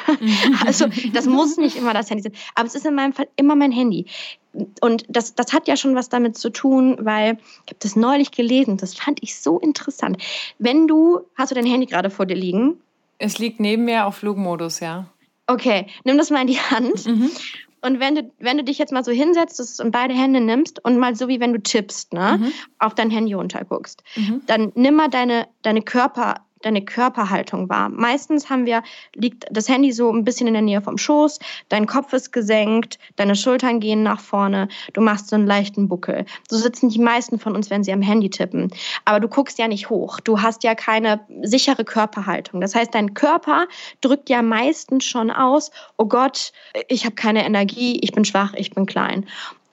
[0.66, 3.56] also das muss nicht immer das Handy sein, aber es ist in meinem Fall immer
[3.56, 4.06] mein Handy.
[4.82, 8.32] Und das, das hat ja schon was damit zu tun, weil ich habe das neulich
[8.32, 10.18] gelesen, das fand ich so interessant.
[10.60, 12.80] Wenn du, hast du dein Handy gerade vor dir liegen?
[13.18, 15.06] Es liegt neben mir auf Flugmodus, ja.
[15.48, 17.30] Okay, nimm das mal in die Hand mhm.
[17.82, 20.98] Und wenn du, wenn du dich jetzt mal so hinsetzt und beide Hände nimmst und
[20.98, 22.52] mal so wie wenn du tippst, ne, mhm.
[22.80, 24.42] auf dein Handy runterguckst, mhm.
[24.46, 27.90] dann nimm mal deine, deine Körper, deine Körperhaltung wahr.
[27.90, 28.84] Meistens haben wir,
[29.16, 33.00] liegt das Handy so ein bisschen in der Nähe vom Schoß, dein Kopf ist gesenkt,
[33.16, 36.26] deine Schultern gehen nach vorne, du machst so einen leichten Buckel.
[36.50, 38.72] So sitzen die meisten von uns, wenn sie am Handy tippen.
[39.06, 42.62] Aber du guckst ja nicht hoch, du hast ja keine sichere Körperhaltung.
[42.62, 43.68] Das heißt, dein Körper
[44.02, 46.52] drückt ja meistens schon aus, oh Gott,
[46.88, 49.26] ich habe keine Energie, ich bin schwach, ich bin klein.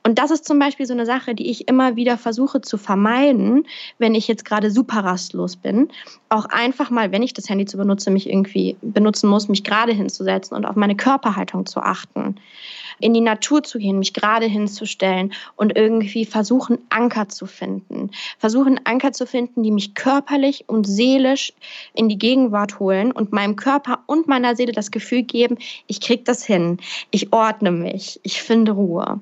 [0.09, 3.67] Und das ist zum Beispiel so eine Sache, die ich immer wieder versuche zu vermeiden,
[3.99, 5.91] wenn ich jetzt gerade super rastlos bin.
[6.31, 9.93] Auch einfach mal, wenn ich das Handy zu benutze, mich irgendwie benutzen muss, mich gerade
[9.93, 12.37] hinzusetzen und auf meine Körperhaltung zu achten.
[13.01, 18.11] In die Natur zu gehen, mich gerade hinzustellen und irgendwie versuchen, Anker zu finden.
[18.39, 21.53] Versuchen, Anker zu finden, die mich körperlich und seelisch
[21.93, 26.25] in die Gegenwart holen und meinem Körper und meiner Seele das Gefühl geben, ich krieg
[26.25, 26.79] das hin,
[27.11, 29.21] ich ordne mich, ich finde Ruhe.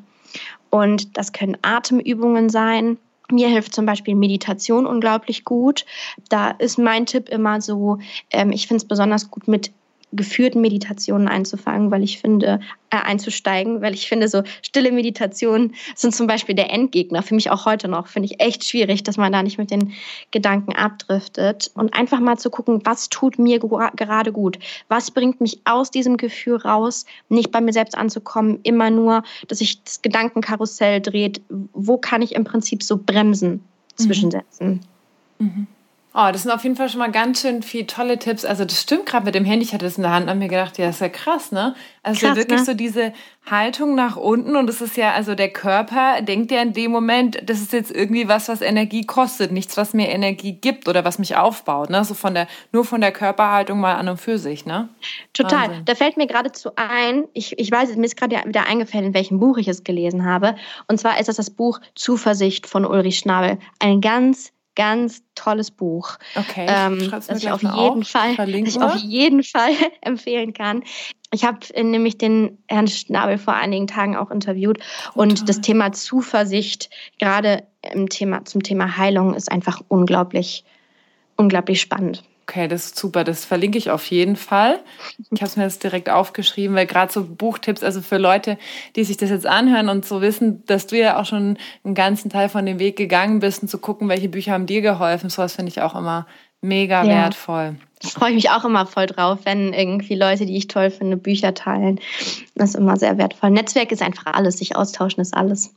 [0.77, 2.99] Und das können Atemübungen sein.
[3.31, 5.87] Mir hilft zum Beispiel Meditation unglaublich gut.
[6.29, 7.99] Da ist mein Tipp immer so,
[8.31, 9.73] ähm, ich finde es besonders gut mit
[10.13, 16.15] geführten Meditationen einzufangen, weil ich finde, äh, einzusteigen, weil ich finde, so stille Meditationen sind
[16.15, 17.23] zum Beispiel der Endgegner.
[17.23, 18.07] Für mich auch heute noch.
[18.07, 19.93] Finde ich echt schwierig, dass man da nicht mit den
[20.31, 21.71] Gedanken abdriftet.
[21.75, 24.59] Und einfach mal zu gucken, was tut mir gerade gut?
[24.89, 29.59] Was bringt mich aus diesem Gefühl raus, nicht bei mir selbst anzukommen, immer nur, dass
[29.59, 31.43] sich das Gedankenkarussell dreht.
[31.73, 33.61] Wo kann ich im Prinzip so Bremsen mhm.
[33.97, 34.81] zwischensetzen?
[35.39, 35.67] Mhm.
[36.19, 38.47] Oh, das sind auf jeden Fall schon mal ganz schön viele tolle Tipps.
[38.47, 39.67] Also das stimmt gerade mit dem Handy.
[39.67, 41.75] Ich hatte das in der Hand und mir gedacht, ja, ist ja krass, ne?
[42.03, 42.65] Also krass, wirklich ne?
[42.65, 43.13] so diese
[43.45, 47.43] Haltung nach unten und es ist ja, also der Körper denkt ja in dem Moment,
[47.45, 51.19] das ist jetzt irgendwie was, was Energie kostet, nichts, was mir Energie gibt oder was
[51.19, 52.03] mich aufbaut, ne?
[52.03, 54.89] So von der, nur von der Körperhaltung mal an und für sich, ne?
[55.35, 55.69] Total.
[55.69, 55.85] Wahnsinn.
[55.85, 59.39] Da fällt mir geradezu ein, ich, ich weiß, mir ist gerade wieder eingefallen, in welchem
[59.39, 60.57] Buch ich es gelesen habe.
[60.89, 63.59] Und zwar ist das das Buch Zuversicht von Ulrich Schnabel.
[63.81, 66.19] Ein ganz ganz tolles Buch.
[66.37, 66.67] Okay.
[66.69, 70.85] Ähm, das ich auf jeden Fall, das ich auf jeden Fall empfehlen kann.
[71.33, 74.79] Ich habe nämlich den Herrn Schnabel vor einigen Tagen auch interviewt
[75.15, 80.65] oh, und das Thema Zuversicht, gerade im Thema, zum Thema Heilung, ist einfach unglaublich,
[81.37, 82.23] unglaublich spannend.
[82.49, 83.25] Okay, das ist super.
[83.25, 84.79] Das verlinke ich auf jeden Fall.
[85.33, 88.57] Ich habe es mir jetzt direkt aufgeschrieben, weil gerade so Buchtipps, also für Leute,
[88.95, 92.31] die sich das jetzt anhören und so wissen, dass du ja auch schon einen ganzen
[92.31, 95.57] Teil von dem Weg gegangen bist und zu gucken, welche Bücher haben dir geholfen, sowas
[95.57, 96.27] finde ich auch immer
[96.61, 97.25] mega ja.
[97.25, 97.75] wertvoll.
[98.01, 101.53] Ich freue mich auch immer voll drauf, wenn irgendwie Leute, die ich toll finde, Bücher
[101.53, 101.99] teilen.
[102.55, 103.51] Das ist immer sehr wertvoll.
[103.51, 105.75] Netzwerk ist einfach alles, sich austauschen ist alles.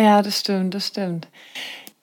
[0.00, 1.28] Ja, das stimmt, das stimmt.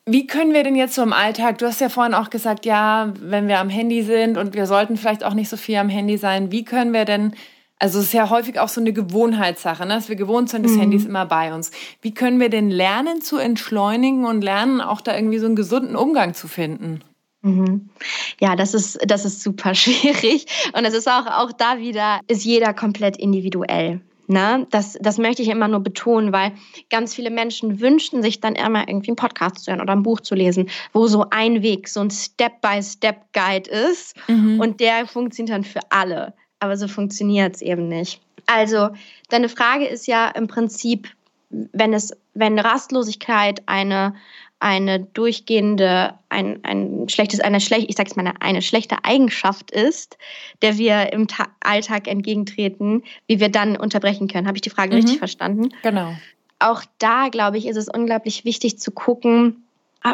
[0.09, 3.13] Wie können wir denn jetzt so im Alltag, du hast ja vorhin auch gesagt, ja,
[3.19, 6.17] wenn wir am Handy sind und wir sollten vielleicht auch nicht so viel am Handy
[6.17, 7.35] sein, wie können wir denn
[7.77, 9.95] Also es ist ja häufig auch so eine Gewohnheitssache, ne?
[9.95, 10.79] dass wir gewohnt sind, das mhm.
[10.79, 11.71] Handy ist immer bei uns.
[12.01, 15.97] Wie können wir denn lernen zu entschleunigen und lernen, auch da irgendwie so einen gesunden
[15.97, 17.03] Umgang zu finden?
[17.41, 17.89] Mhm.
[18.39, 20.45] Ja, das ist, das ist super schwierig.
[20.73, 24.01] Und es ist auch, auch da wieder, ist jeder komplett individuell.
[24.27, 24.67] Ne?
[24.71, 26.51] Das, das möchte ich immer nur betonen, weil
[26.89, 30.19] ganz viele Menschen wünschen sich dann immer irgendwie einen Podcast zu hören oder ein Buch
[30.19, 34.59] zu lesen, wo so ein Weg, so ein Step-by-Step-Guide ist mhm.
[34.59, 36.33] und der funktioniert dann für alle.
[36.59, 38.21] Aber so funktioniert es eben nicht.
[38.47, 38.89] Also,
[39.29, 41.09] deine Frage ist ja im Prinzip,
[41.49, 44.15] wenn es, wenn Rastlosigkeit eine,
[44.59, 50.17] eine durchgehende, ein, ein schlechtes, eine schlecht, ich sag's mal, eine schlechte Eigenschaft ist,
[50.61, 54.47] der wir im Ta Alltag entgegentreten, wie wir dann unterbrechen können.
[54.47, 55.01] Habe ich die Frage mhm.
[55.01, 55.69] richtig verstanden?
[55.83, 56.15] Genau.
[56.59, 59.66] Auch da, glaube ich, ist es unglaublich wichtig zu gucken,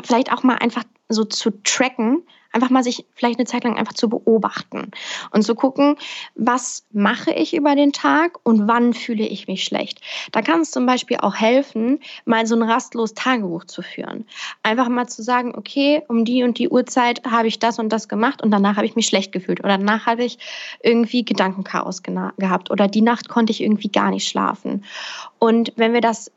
[0.04, 3.94] vielleicht auch mal einfach so zu tracken, einfach mal sich vielleicht eine Zeit lang einfach
[3.94, 4.92] zu beobachten
[5.32, 5.98] und zu gucken,
[6.36, 10.00] was mache ich über den Tag und wann fühle ich mich schlecht.
[10.32, 14.26] Da kann es zum Beispiel auch helfen, mal so ein rastlos Tagebuch zu führen.
[14.62, 18.08] Einfach mal zu sagen, okay, um die und die Uhrzeit habe ich das und das
[18.08, 20.38] gemacht und danach habe ich mich schlecht gefühlt oder danach habe ich
[20.82, 24.86] irgendwie Gedankenchaos gehabt oder die Nacht konnte ich irgendwie gar nicht schlafen.
[25.40, 26.32] Und wenn wir das,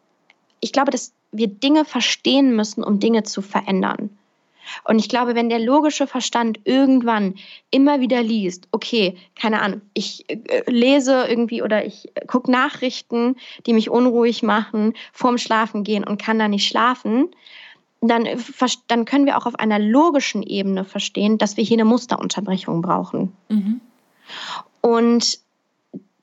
[0.60, 4.10] ich glaube, dass wir Dinge verstehen müssen, um Dinge zu verändern.
[4.84, 7.36] Und ich glaube, wenn der logische Verstand irgendwann
[7.70, 13.36] immer wieder liest, okay, keine Ahnung, ich äh, lese irgendwie oder ich gucke Nachrichten,
[13.66, 17.28] die mich unruhig machen, vorm Schlafen gehen und kann da nicht schlafen,
[18.00, 18.36] dann, äh,
[18.88, 23.32] dann können wir auch auf einer logischen Ebene verstehen, dass wir hier eine Musterunterbrechung brauchen.
[23.48, 23.80] Mhm.
[24.80, 25.38] Und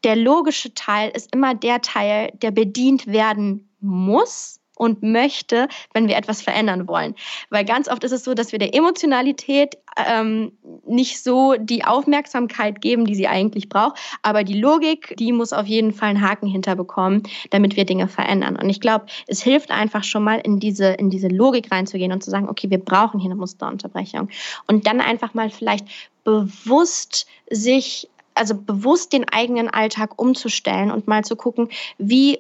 [0.04, 6.16] der logische Teil ist immer der Teil, der bedient werden muss, und möchte, wenn wir
[6.16, 7.16] etwas verändern wollen.
[7.50, 10.54] Weil ganz oft ist es so, dass wir der Emotionalität ähm,
[10.86, 14.00] nicht so die Aufmerksamkeit geben, die sie eigentlich braucht.
[14.24, 18.56] Aber die Logik, die muss auf jeden Fall einen Haken hinterbekommen, damit wir Dinge verändern.
[18.56, 22.24] Und ich glaube, es hilft einfach schon mal in diese, in diese Logik reinzugehen und
[22.24, 24.30] zu sagen, okay, wir brauchen hier eine Musterunterbrechung.
[24.68, 25.88] Und dann einfach mal vielleicht
[26.24, 32.40] bewusst sich also bewusst den eigenen Alltag umzustellen und mal zu gucken, wie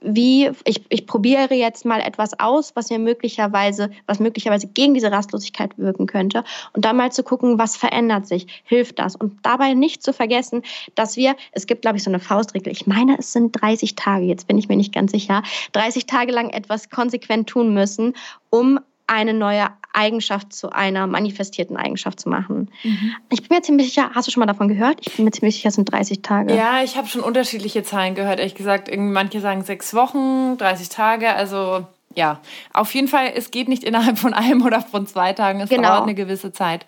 [0.00, 5.12] wie ich, ich probiere jetzt mal etwas aus, was mir möglicherweise, was möglicherweise gegen diese
[5.12, 6.44] Rastlosigkeit wirken könnte.
[6.72, 9.16] Und dann mal zu gucken, was verändert sich, hilft das?
[9.16, 10.62] Und dabei nicht zu vergessen,
[10.94, 14.24] dass wir, es gibt glaube ich so eine Faustregel, ich meine es sind 30 Tage,
[14.24, 18.14] jetzt bin ich mir nicht ganz sicher, 30 Tage lang etwas konsequent tun müssen,
[18.50, 22.70] um eine neue Eigenschaft zu einer manifestierten Eigenschaft zu machen.
[22.82, 23.14] Mhm.
[23.30, 24.98] Ich bin mir ziemlich sicher, hast du schon mal davon gehört?
[25.00, 26.54] Ich bin mir ziemlich sicher, es sind 30 Tage.
[26.54, 28.38] Ja, ich habe schon unterschiedliche Zahlen gehört.
[28.38, 31.32] Ehrlich gesagt, manche sagen sechs Wochen, 30 Tage.
[31.32, 32.40] Also ja,
[32.72, 35.60] auf jeden Fall, es geht nicht innerhalb von einem oder von zwei Tagen.
[35.60, 35.88] Es genau.
[35.88, 36.84] dauert eine gewisse Zeit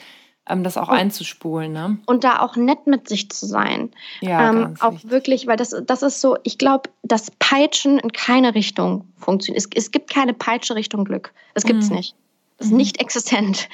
[0.48, 1.72] ähm, das auch und, einzuspulen.
[1.72, 1.98] Ne?
[2.06, 3.90] Und da auch nett mit sich zu sein.
[4.20, 5.10] Ja, ähm, auch wichtig.
[5.10, 9.64] wirklich, weil das, das ist so, ich glaube, das Peitschen in keine Richtung funktioniert.
[9.64, 11.32] Es, es gibt keine Peitsche Richtung Glück.
[11.54, 11.96] Das gibt es mhm.
[11.96, 12.16] nicht.
[12.58, 12.78] Das ist mhm.
[12.78, 13.68] nicht existent.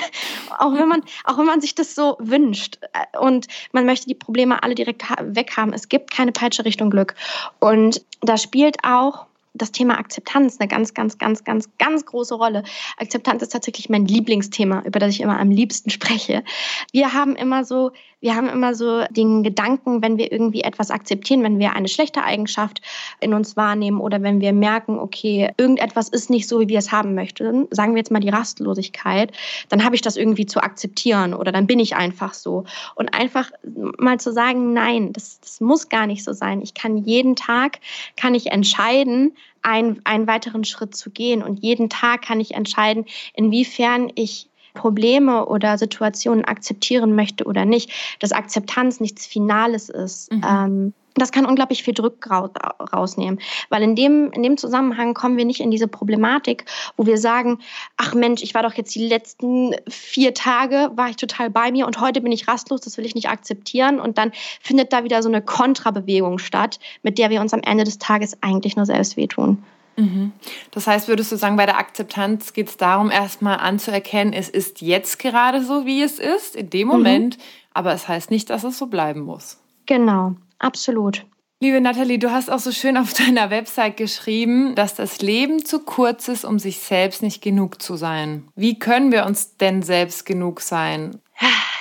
[0.58, 4.14] auch, wenn man, auch wenn man sich das so wünscht äh, und man möchte die
[4.14, 5.72] Probleme alle direkt weghaben.
[5.72, 7.14] Es gibt keine Peitsche Richtung Glück.
[7.58, 12.62] Und da spielt auch das Thema Akzeptanz eine ganz, ganz, ganz, ganz, ganz große Rolle.
[12.96, 16.44] Akzeptanz ist tatsächlich mein Lieblingsthema, über das ich immer am liebsten spreche.
[16.92, 21.42] Wir haben immer so, wir haben immer so den Gedanken, wenn wir irgendwie etwas akzeptieren,
[21.44, 22.82] wenn wir eine schlechte Eigenschaft
[23.20, 26.90] in uns wahrnehmen oder wenn wir merken, okay, irgendetwas ist nicht so, wie wir es
[26.90, 29.32] haben möchten, sagen wir jetzt mal die Rastlosigkeit,
[29.68, 32.64] dann habe ich das irgendwie zu akzeptieren oder dann bin ich einfach so.
[32.96, 33.50] Und einfach
[33.98, 36.60] mal zu sagen, nein, das, das muss gar nicht so sein.
[36.60, 37.78] Ich kann jeden Tag,
[38.16, 39.32] kann ich entscheiden,
[39.62, 41.42] ein, einen weiteren Schritt zu gehen.
[41.42, 47.90] Und jeden Tag kann ich entscheiden, inwiefern ich Probleme oder Situationen akzeptieren möchte oder nicht,
[48.20, 50.32] dass Akzeptanz nichts Finales ist.
[50.32, 50.44] Mhm.
[50.48, 55.44] Ähm, das kann unglaublich viel Druck rausnehmen, weil in dem, in dem Zusammenhang kommen wir
[55.44, 56.64] nicht in diese Problematik,
[56.96, 57.58] wo wir sagen,
[57.96, 61.86] ach Mensch, ich war doch jetzt die letzten vier Tage, war ich total bei mir
[61.86, 65.22] und heute bin ich rastlos, das will ich nicht akzeptieren und dann findet da wieder
[65.22, 69.16] so eine Kontrabewegung statt, mit der wir uns am Ende des Tages eigentlich nur selbst
[69.16, 69.62] wehtun.
[69.98, 70.32] Mhm.
[70.70, 74.80] Das heißt, würdest du sagen, bei der Akzeptanz geht es darum, erstmal anzuerkennen, es ist
[74.80, 76.94] jetzt gerade so, wie es ist, in dem mhm.
[76.94, 77.42] Moment, mhm.
[77.74, 79.58] aber es heißt nicht, dass es so bleiben muss.
[79.86, 81.24] Genau, absolut.
[81.60, 85.80] Liebe Nathalie, du hast auch so schön auf deiner Website geschrieben, dass das Leben zu
[85.80, 88.46] kurz ist, um sich selbst nicht genug zu sein.
[88.54, 91.20] Wie können wir uns denn selbst genug sein?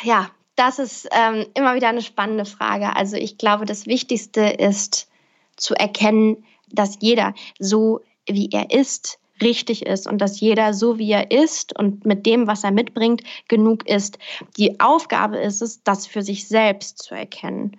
[0.01, 2.95] Ja, das ist ähm, immer wieder eine spannende Frage.
[2.95, 5.07] Also ich glaube, das Wichtigste ist
[5.55, 11.11] zu erkennen, dass jeder so wie er ist, richtig ist und dass jeder so wie
[11.11, 14.17] er ist und mit dem, was er mitbringt, genug ist.
[14.57, 17.77] Die Aufgabe ist es, das für sich selbst zu erkennen.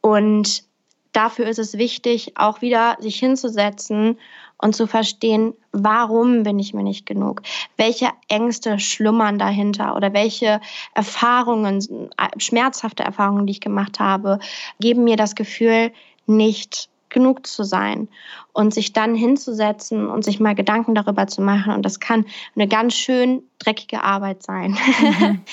[0.00, 0.64] Und
[1.12, 4.18] dafür ist es wichtig, auch wieder sich hinzusetzen
[4.60, 7.42] und zu verstehen, warum bin ich mir nicht genug?
[7.76, 10.60] Welche Ängste schlummern dahinter oder welche
[10.94, 14.40] Erfahrungen, schmerzhafte Erfahrungen, die ich gemacht habe,
[14.80, 15.92] geben mir das Gefühl,
[16.26, 18.08] nicht genug zu sein
[18.52, 21.72] und sich dann hinzusetzen und sich mal Gedanken darüber zu machen.
[21.72, 24.76] Und das kann eine ganz schön dreckige Arbeit sein.
[25.20, 25.40] Mhm.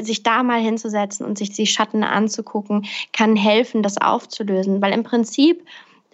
[0.00, 4.82] sich da mal hinzusetzen und sich die Schatten anzugucken, kann helfen, das aufzulösen.
[4.82, 5.64] Weil im Prinzip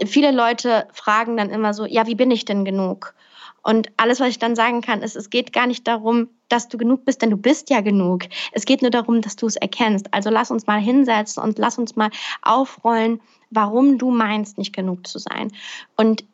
[0.05, 3.15] viele Leute fragen dann immer so, ja, wie bin ich denn genug?
[3.63, 6.79] Und alles, was ich dann sagen kann, ist, es geht gar nicht darum, dass du
[6.79, 8.25] genug bist, denn du bist ja genug.
[8.53, 10.13] Es geht nur darum, dass du es erkennst.
[10.15, 12.11] Also lass uns mal hinsetzen und lass uns mal
[12.43, 13.21] aufrollen,
[13.51, 15.53] warum du meinst, nicht genug zu sein.
[15.97, 16.25] Und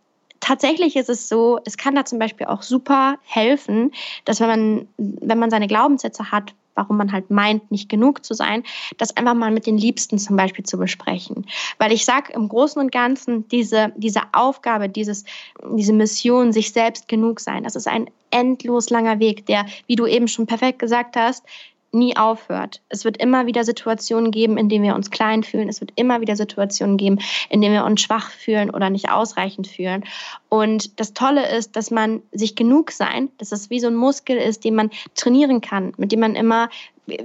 [0.41, 3.93] tatsächlich ist es so, es kann da zum Beispiel auch super helfen,
[4.25, 8.35] dass wenn man, wenn man seine Glaubenssätze hat, warum man halt meint, nicht genug zu
[8.35, 8.62] sein,
[8.99, 11.47] das einfach mal mit den Liebsten zum Beispiel zu besprechen.
[11.79, 15.25] Weil ich sage im Großen und Ganzen, diese, diese Aufgabe, dieses,
[15.73, 20.07] diese Mission, sich selbst genug sein, das ist ein endlos langer Weg, der, wie du
[20.07, 21.45] eben schon perfekt gesagt hast,
[21.93, 22.82] nie aufhört.
[22.89, 25.68] Es wird immer wieder Situationen geben, in denen wir uns klein fühlen.
[25.68, 27.18] Es wird immer wieder Situationen geben,
[27.49, 30.05] in denen wir uns schwach fühlen oder nicht ausreichend fühlen.
[30.49, 34.37] Und das Tolle ist, dass man sich genug sein, dass es wie so ein Muskel
[34.37, 36.68] ist, den man trainieren kann, mit dem man immer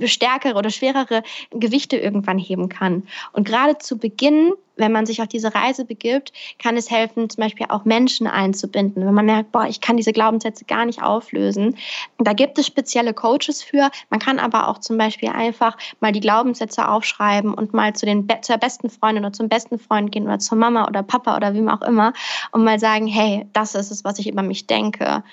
[0.05, 3.03] stärkere oder schwerere Gewichte irgendwann heben kann.
[3.34, 7.41] Und gerade zu Beginn, wenn man sich auf diese Reise begibt, kann es helfen, zum
[7.41, 9.05] Beispiel auch Menschen einzubinden.
[9.05, 11.77] Wenn man merkt, boah, ich kann diese Glaubenssätze gar nicht auflösen.
[12.17, 13.89] Da gibt es spezielle Coaches für.
[14.09, 18.27] Man kann aber auch zum Beispiel einfach mal die Glaubenssätze aufschreiben und mal zu den
[18.41, 21.69] zur besten Freundin oder zum besten Freund gehen oder zur Mama oder Papa oder wem
[21.69, 22.13] auch immer
[22.51, 25.23] und mal sagen, hey, das ist es, was ich über mich denke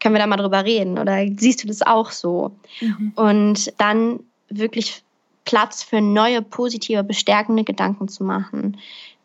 [0.00, 0.98] können wir da mal drüber reden?
[0.98, 2.52] Oder siehst du das auch so?
[2.80, 3.12] Mhm.
[3.16, 5.02] Und dann wirklich
[5.44, 8.76] Platz für neue, positive, bestärkende Gedanken zu machen,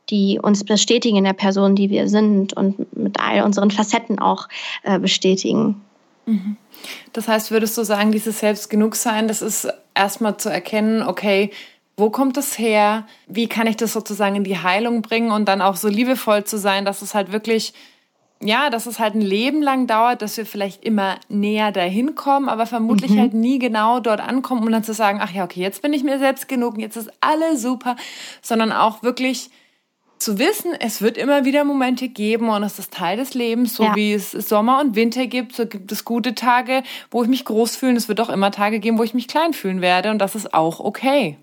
[0.09, 4.47] die uns bestätigen in der Person, die wir sind und mit all unseren Facetten auch
[4.83, 5.81] äh, bestätigen.
[6.25, 6.57] Mhm.
[7.13, 11.51] Das heißt, würdest du sagen, dieses Selbstgenugsein, das ist erstmal zu erkennen, okay,
[11.95, 13.05] wo kommt das her?
[13.27, 16.57] Wie kann ich das sozusagen in die Heilung bringen und dann auch so liebevoll zu
[16.57, 17.73] sein, dass es halt wirklich
[18.47, 22.49] ja, dass es halt ein Leben lang dauert, dass wir vielleicht immer näher dahin kommen,
[22.49, 23.19] aber vermutlich mhm.
[23.19, 26.03] halt nie genau dort ankommen, um dann zu sagen, ach ja, okay, jetzt bin ich
[26.03, 27.95] mir selbst genug, jetzt ist alles super,
[28.41, 29.49] sondern auch wirklich
[30.17, 33.83] zu wissen, es wird immer wieder Momente geben und es ist Teil des Lebens, so
[33.83, 33.95] ja.
[33.95, 37.75] wie es Sommer und Winter gibt, so gibt es gute Tage, wo ich mich groß
[37.75, 37.97] fühle.
[37.97, 40.53] Es wird auch immer Tage geben, wo ich mich klein fühlen werde und das ist
[40.53, 41.37] auch okay.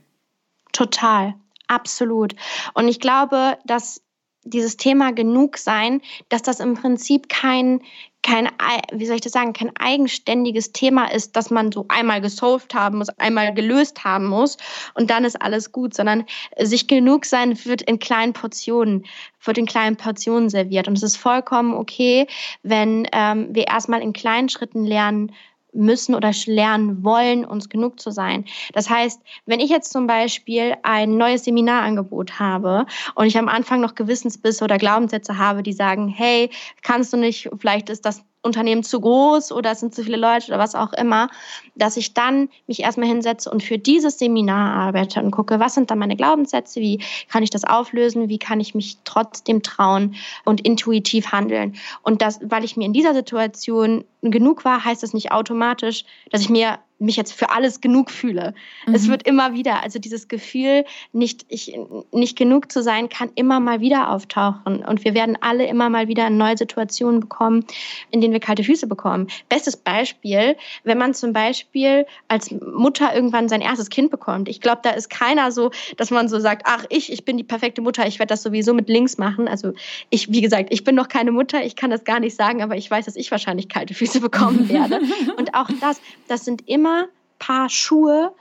[0.72, 1.34] Total,
[1.68, 2.34] absolut.
[2.74, 4.03] Und ich glaube, dass
[4.45, 7.80] dieses Thema genug sein, dass das im Prinzip kein,
[8.22, 8.49] kein,
[8.93, 12.99] wie soll ich das sagen, kein eigenständiges Thema ist, das man so einmal gesolved haben
[12.99, 14.57] muss, einmal gelöst haben muss
[14.95, 16.24] und dann ist alles gut, sondern
[16.59, 19.05] sich genug sein wird in kleinen Portionen,
[19.45, 20.88] wird in kleinen Portionen serviert.
[20.88, 22.26] Und es ist vollkommen okay,
[22.62, 25.32] wenn ähm, wir erstmal in kleinen Schritten lernen,
[25.72, 28.44] müssen oder lernen wollen, uns genug zu sein.
[28.72, 33.80] Das heißt, wenn ich jetzt zum Beispiel ein neues Seminarangebot habe und ich am Anfang
[33.80, 36.50] noch Gewissensbisse oder Glaubenssätze habe, die sagen, hey,
[36.82, 40.48] kannst du nicht, vielleicht ist das Unternehmen zu groß oder es sind zu viele Leute
[40.48, 41.28] oder was auch immer,
[41.74, 45.90] dass ich dann mich erstmal hinsetze und für dieses Seminar arbeite und gucke, was sind
[45.90, 50.14] da meine Glaubenssätze, wie kann ich das auflösen, wie kann ich mich trotzdem trauen
[50.46, 51.76] und intuitiv handeln.
[52.02, 56.42] Und das, weil ich mir in dieser Situation genug war, heißt das nicht automatisch, dass
[56.42, 58.54] ich mir mich jetzt für alles genug fühle.
[58.86, 58.94] Mhm.
[58.94, 61.76] Es wird immer wieder, also dieses Gefühl, nicht, ich,
[62.12, 64.84] nicht genug zu sein, kann immer mal wieder auftauchen.
[64.84, 67.64] Und wir werden alle immer mal wieder in neue Situationen bekommen,
[68.10, 69.28] in denen wir kalte Füße bekommen.
[69.48, 74.48] Bestes Beispiel, wenn man zum Beispiel als Mutter irgendwann sein erstes Kind bekommt.
[74.48, 77.44] Ich glaube, da ist keiner so, dass man so sagt, ach, ich, ich bin die
[77.44, 79.48] perfekte Mutter, ich werde das sowieso mit links machen.
[79.48, 79.72] Also
[80.10, 82.76] ich, wie gesagt, ich bin noch keine Mutter, ich kann das gar nicht sagen, aber
[82.76, 85.00] ich weiß, dass ich wahrscheinlich kalte Füße bekommen werde.
[85.36, 87.06] Und auch das, das sind immer
[87.38, 88.32] Paar Schuhe,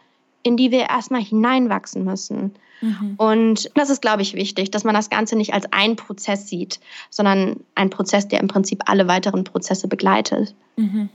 [0.42, 2.56] in die wir erstmal hineinwachsen müssen.
[2.82, 3.16] Mhm.
[3.18, 6.80] Und das ist, glaube ich, wichtig, dass man das Ganze nicht als ein Prozess sieht,
[7.10, 10.56] sondern ein Prozess, der im Prinzip alle weiteren Prozesse begleitet.
[10.78, 11.10] Mhm.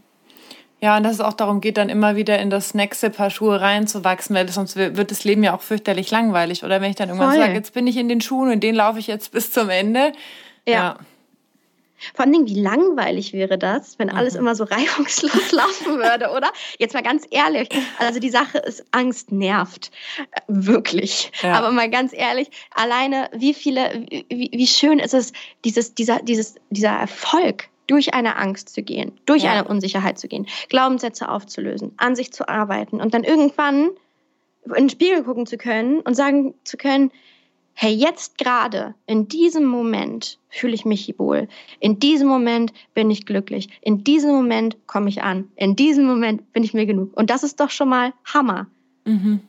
[0.80, 3.60] Ja, und dass es auch darum geht, dann immer wieder in das nächste Paar Schuhe
[3.60, 6.62] reinzuwachsen, weil sonst wird das Leben ja auch fürchterlich langweilig.
[6.62, 8.98] Oder wenn ich dann irgendwann sage, jetzt bin ich in den Schuhen und den laufe
[8.98, 10.12] ich jetzt bis zum Ende.
[10.66, 10.74] ja.
[10.74, 10.96] ja.
[12.14, 14.40] Vor allem, wie langweilig wäre das, wenn alles mhm.
[14.40, 16.50] immer so reibungslos laufen würde, oder?
[16.78, 17.68] Jetzt mal ganz ehrlich.
[17.98, 19.90] Also die Sache ist, Angst nervt.
[20.32, 21.32] Äh, wirklich.
[21.42, 21.54] Ja.
[21.54, 25.32] Aber mal ganz ehrlich, alleine wie viele, wie, wie schön ist es,
[25.64, 29.52] dieses, dieser, dieses, dieser Erfolg, durch eine Angst zu gehen, durch ja.
[29.52, 33.90] eine Unsicherheit zu gehen, Glaubenssätze aufzulösen, an sich zu arbeiten und dann irgendwann
[34.64, 37.10] in den Spiegel gucken zu können und sagen zu können,
[37.74, 41.48] hey, jetzt gerade, in diesem Moment fühle ich mich wohl.
[41.80, 43.68] In diesem Moment bin ich glücklich.
[43.82, 45.48] In diesem Moment komme ich an.
[45.56, 47.16] In diesem Moment bin ich mir genug.
[47.16, 48.68] Und das ist doch schon mal Hammer.
[49.04, 49.40] Mhm.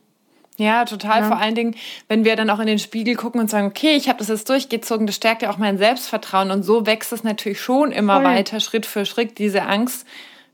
[0.58, 1.20] Ja, total.
[1.20, 1.28] Ja.
[1.28, 1.76] Vor allen Dingen,
[2.08, 4.48] wenn wir dann auch in den Spiegel gucken und sagen, okay, ich habe das jetzt
[4.48, 6.50] durchgezogen, das stärkt ja auch mein Selbstvertrauen.
[6.50, 8.24] Und so wächst es natürlich schon immer Voll.
[8.24, 10.06] weiter, Schritt für Schritt, diese Angst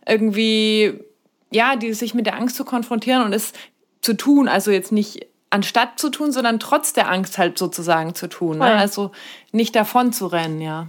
[0.07, 0.95] irgendwie,
[1.53, 3.53] ja, die sich mit der Angst zu konfrontieren und es
[4.01, 4.49] zu tun.
[4.49, 8.59] Also jetzt nicht anstatt zu tun, sondern trotz der Angst halt sozusagen zu tun.
[8.59, 8.65] Ne?
[8.65, 9.13] Also
[9.53, 10.89] nicht davon zu rennen, ja.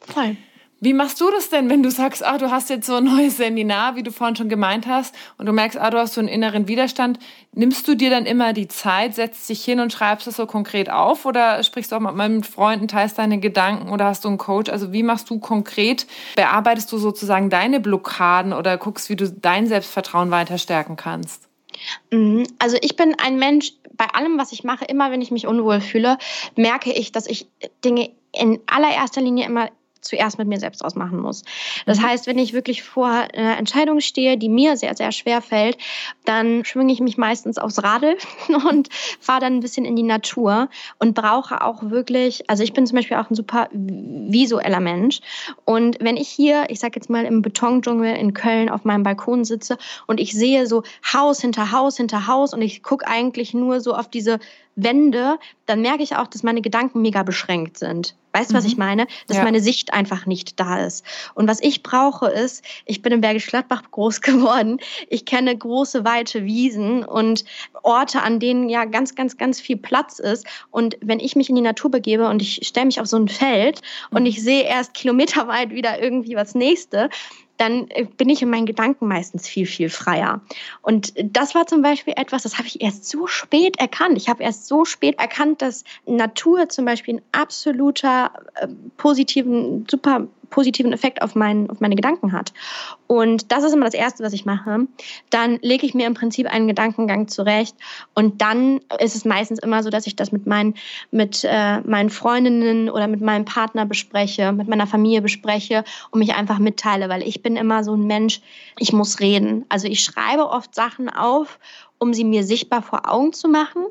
[0.00, 0.36] Voll.
[0.80, 3.36] Wie machst du das denn, wenn du sagst, ah, du hast jetzt so ein neues
[3.36, 6.28] Seminar, wie du vorhin schon gemeint hast, und du merkst, ah, du hast so einen
[6.28, 7.18] inneren Widerstand?
[7.52, 10.88] Nimmst du dir dann immer die Zeit, setzt dich hin und schreibst es so konkret
[10.88, 14.38] auf oder sprichst du auch mal mit Freunden, teilst deine Gedanken oder hast du einen
[14.38, 14.70] Coach?
[14.70, 19.66] Also wie machst du konkret, bearbeitest du sozusagen deine Blockaden oder guckst, wie du dein
[19.66, 21.47] Selbstvertrauen weiter stärken kannst?
[22.10, 22.46] Mhm.
[22.58, 25.80] Also ich bin ein Mensch, bei allem, was ich mache, immer wenn ich mich unwohl
[25.80, 26.18] fühle,
[26.56, 27.46] merke ich, dass ich
[27.84, 29.70] Dinge in allererster Linie immer
[30.00, 31.44] zuerst mit mir selbst ausmachen muss.
[31.86, 32.04] Das mhm.
[32.04, 35.78] heißt, wenn ich wirklich vor einer Entscheidung stehe, die mir sehr, sehr schwer fällt,
[36.24, 38.16] dann schwinge ich mich meistens aufs Radl
[38.70, 38.88] und
[39.20, 40.68] fahre dann ein bisschen in die Natur
[40.98, 45.20] und brauche auch wirklich, also ich bin zum Beispiel auch ein super visueller Mensch
[45.64, 49.44] und wenn ich hier, ich sag jetzt mal im Betondschungel in Köln auf meinem Balkon
[49.44, 50.82] sitze und ich sehe so
[51.12, 54.38] Haus hinter Haus hinter Haus und ich gucke eigentlich nur so auf diese
[54.76, 58.14] wende, dann merke ich auch, dass meine Gedanken mega beschränkt sind.
[58.38, 58.70] Weißt du, was mhm.
[58.70, 59.06] ich meine?
[59.26, 59.42] Dass ja.
[59.42, 61.04] meine Sicht einfach nicht da ist.
[61.34, 64.78] Und was ich brauche ist, ich bin in Bergisch Gladbach groß geworden.
[65.08, 67.44] Ich kenne große, weite Wiesen und
[67.82, 70.46] Orte, an denen ja ganz, ganz, ganz viel Platz ist.
[70.70, 73.28] Und wenn ich mich in die Natur begebe und ich stelle mich auf so ein
[73.28, 74.26] Feld und mhm.
[74.26, 77.10] ich sehe erst kilometerweit wieder irgendwie was nächste,
[77.58, 80.40] dann äh, bin ich in meinen Gedanken meistens viel, viel freier.
[80.80, 84.16] Und das war zum Beispiel etwas, das habe ich erst so spät erkannt.
[84.16, 90.28] Ich habe erst so spät erkannt, dass Natur zum Beispiel ein absoluter äh, positiven, super
[90.50, 92.52] positiven Effekt auf, mein, auf meine Gedanken hat.
[93.06, 94.86] Und das ist immer das Erste, was ich mache.
[95.30, 97.76] Dann lege ich mir im Prinzip einen Gedankengang zurecht
[98.14, 100.74] und dann ist es meistens immer so, dass ich das mit meinen,
[101.10, 106.34] mit, äh, meinen Freundinnen oder mit meinem Partner bespreche, mit meiner Familie bespreche und mich
[106.34, 108.40] einfach mitteile, weil ich bin immer so ein Mensch,
[108.78, 109.64] ich muss reden.
[109.68, 111.58] Also ich schreibe oft Sachen auf
[111.98, 113.84] um sie mir sichtbar vor Augen zu machen.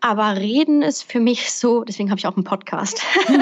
[0.00, 3.02] Aber reden ist für mich so, deswegen habe ich auch einen Podcast.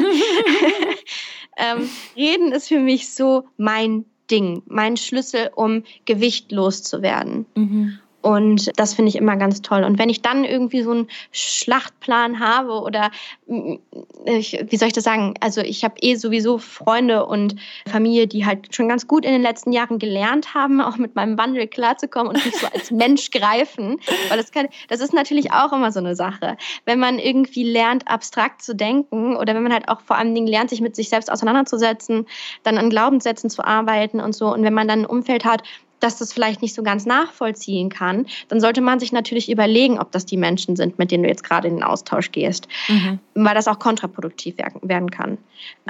[1.57, 7.47] ähm, reden ist für mich so mein Ding, mein Schlüssel, um Gewicht loszuwerden.
[7.55, 7.99] Mhm.
[8.23, 9.83] Und das finde ich immer ganz toll.
[9.83, 13.11] Und wenn ich dann irgendwie so einen Schlachtplan habe oder
[13.47, 13.77] mm,
[14.25, 15.35] wie soll ich das sagen?
[15.41, 17.57] Also ich habe eh sowieso Freunde und
[17.91, 21.39] Familie, die halt schon ganz gut in den letzten Jahren gelernt haben, auch mit meinem
[21.39, 23.99] Wandel klarzukommen und mich so als Mensch greifen.
[24.29, 26.59] Weil das, kann, das ist natürlich auch immer so eine Sache.
[26.85, 30.47] Wenn man irgendwie lernt, abstrakt zu denken oder wenn man halt auch vor allen Dingen
[30.47, 32.27] lernt, sich mit sich selbst auseinanderzusetzen,
[32.65, 34.53] dann an Glaubenssätzen zu arbeiten und so.
[34.53, 35.63] Und wenn man dann ein Umfeld hat,
[36.01, 40.11] dass das vielleicht nicht so ganz nachvollziehen kann, dann sollte man sich natürlich überlegen, ob
[40.13, 43.19] das die Menschen sind, mit denen du jetzt gerade in den Austausch gehst, mhm.
[43.35, 45.39] weil das auch kontraproduktiv werden kann.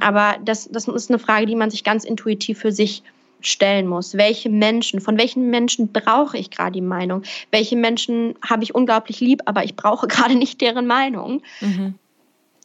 [0.00, 3.02] Aber das, das ist eine Frage, die man sich ganz intuitiv für sich
[3.40, 4.16] stellen muss.
[4.16, 7.22] Welche Menschen, von welchen Menschen brauche ich gerade die Meinung?
[7.50, 11.42] Welche Menschen habe ich unglaublich lieb, aber ich brauche gerade nicht deren Meinung?
[11.60, 11.94] Mhm.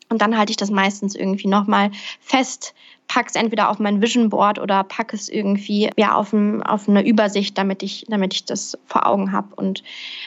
[0.10, 2.74] Und dann halte ich das meistens irgendwie nochmal fest,
[3.08, 6.88] pack es entweder auf mein Vision Board oder pack es irgendwie ja, auf, ein, auf
[6.88, 9.56] eine Übersicht, damit ich, damit ich das vor Augen habe.
[9.56, 9.84] Und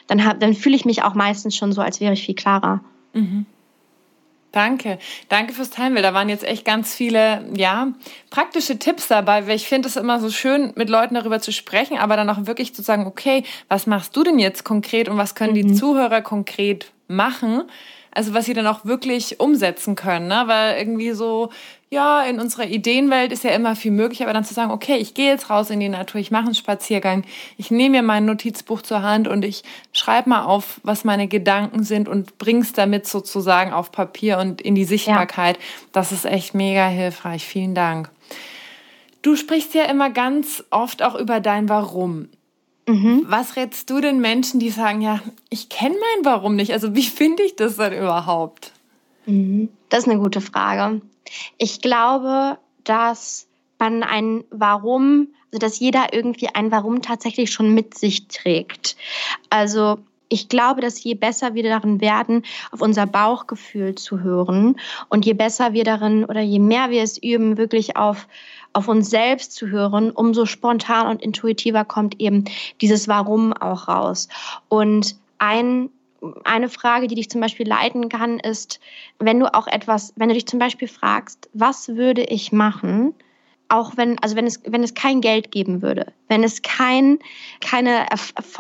[0.07, 2.81] dann, hab, dann fühle ich mich auch meistens schon so, als wäre ich viel klarer.
[3.13, 3.47] Mhm.
[4.53, 4.99] Danke.
[5.29, 5.95] Danke fürs Teilen.
[5.97, 7.93] Da waren jetzt echt ganz viele, ja,
[8.31, 11.99] praktische Tipps dabei, weil ich finde es immer so schön, mit Leuten darüber zu sprechen,
[11.99, 15.35] aber dann auch wirklich zu sagen, okay, was machst du denn jetzt konkret und was
[15.35, 15.69] können mhm.
[15.69, 17.65] die Zuhörer konkret machen?
[18.19, 20.43] Also was sie dann auch wirklich umsetzen können, ne?
[20.47, 21.51] Weil irgendwie so,
[21.89, 25.15] ja, in unserer Ideenwelt ist ja immer viel möglich, aber dann zu sagen, okay, ich
[25.15, 27.23] gehe jetzt raus in die Natur, ich mache einen Spaziergang,
[27.59, 29.63] ich nehme mir mein Notizbuch zur Hand und ich
[29.93, 34.75] schreibe mal auf, was meine Gedanken sind und bring's damit sozusagen auf Papier und in
[34.75, 35.57] die Sichtbarkeit.
[35.57, 35.63] Ja.
[35.93, 37.47] Das ist echt mega hilfreich.
[37.47, 38.11] Vielen Dank.
[39.23, 42.31] Du sprichst ja immer ganz oft auch über dein Warum.
[42.89, 43.25] Mhm.
[43.27, 45.21] Was rätst du den Menschen, die sagen, ja,
[45.51, 46.73] ich kenne mein Warum nicht?
[46.73, 48.73] Also wie finde ich das denn überhaupt?
[49.27, 49.69] Mhm.
[49.91, 51.03] Das ist eine gute Frage.
[51.59, 53.47] Ich glaube, dass
[53.79, 58.97] man ein Warum, also dass jeder irgendwie ein Warum tatsächlich schon mit sich trägt.
[59.51, 59.99] Also
[60.31, 64.79] ich glaube, dass je besser wir darin werden, auf unser Bauchgefühl zu hören
[65.09, 68.29] und je besser wir darin oder je mehr wir es üben, wirklich auf
[68.73, 72.45] auf uns selbst zu hören, umso spontan und intuitiver kommt eben
[72.81, 74.29] dieses Warum auch raus.
[74.69, 75.91] Und ein
[76.45, 78.81] eine Frage, die dich zum Beispiel leiten kann, ist,
[79.19, 83.15] wenn du auch etwas, wenn du dich zum Beispiel fragst, was würde ich machen,
[83.69, 87.19] auch wenn, also wenn es, wenn es kein Geld geben würde, wenn es kein,
[87.61, 88.07] keine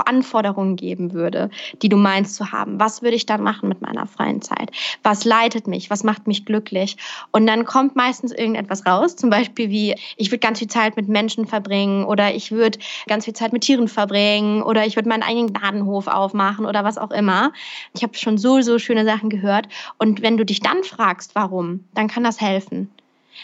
[0.05, 1.51] Anforderungen geben würde,
[1.83, 4.71] die du meinst zu haben, was würde ich dann machen mit meiner freien Zeit?
[5.03, 5.91] Was leitet mich?
[5.91, 6.97] Was macht mich glücklich?
[7.33, 11.09] Und dann kommt meistens irgendetwas raus, zum Beispiel wie, ich würde ganz viel Zeit mit
[11.09, 15.23] Menschen verbringen oder ich würde ganz viel Zeit mit Tieren verbringen oder ich würde meinen
[15.23, 17.53] eigenen Ladenhof aufmachen oder was auch immer.
[17.95, 19.69] Ich habe schon so, so schöne Sachen gehört.
[19.99, 22.91] Und wenn du dich dann fragst, warum, dann kann das helfen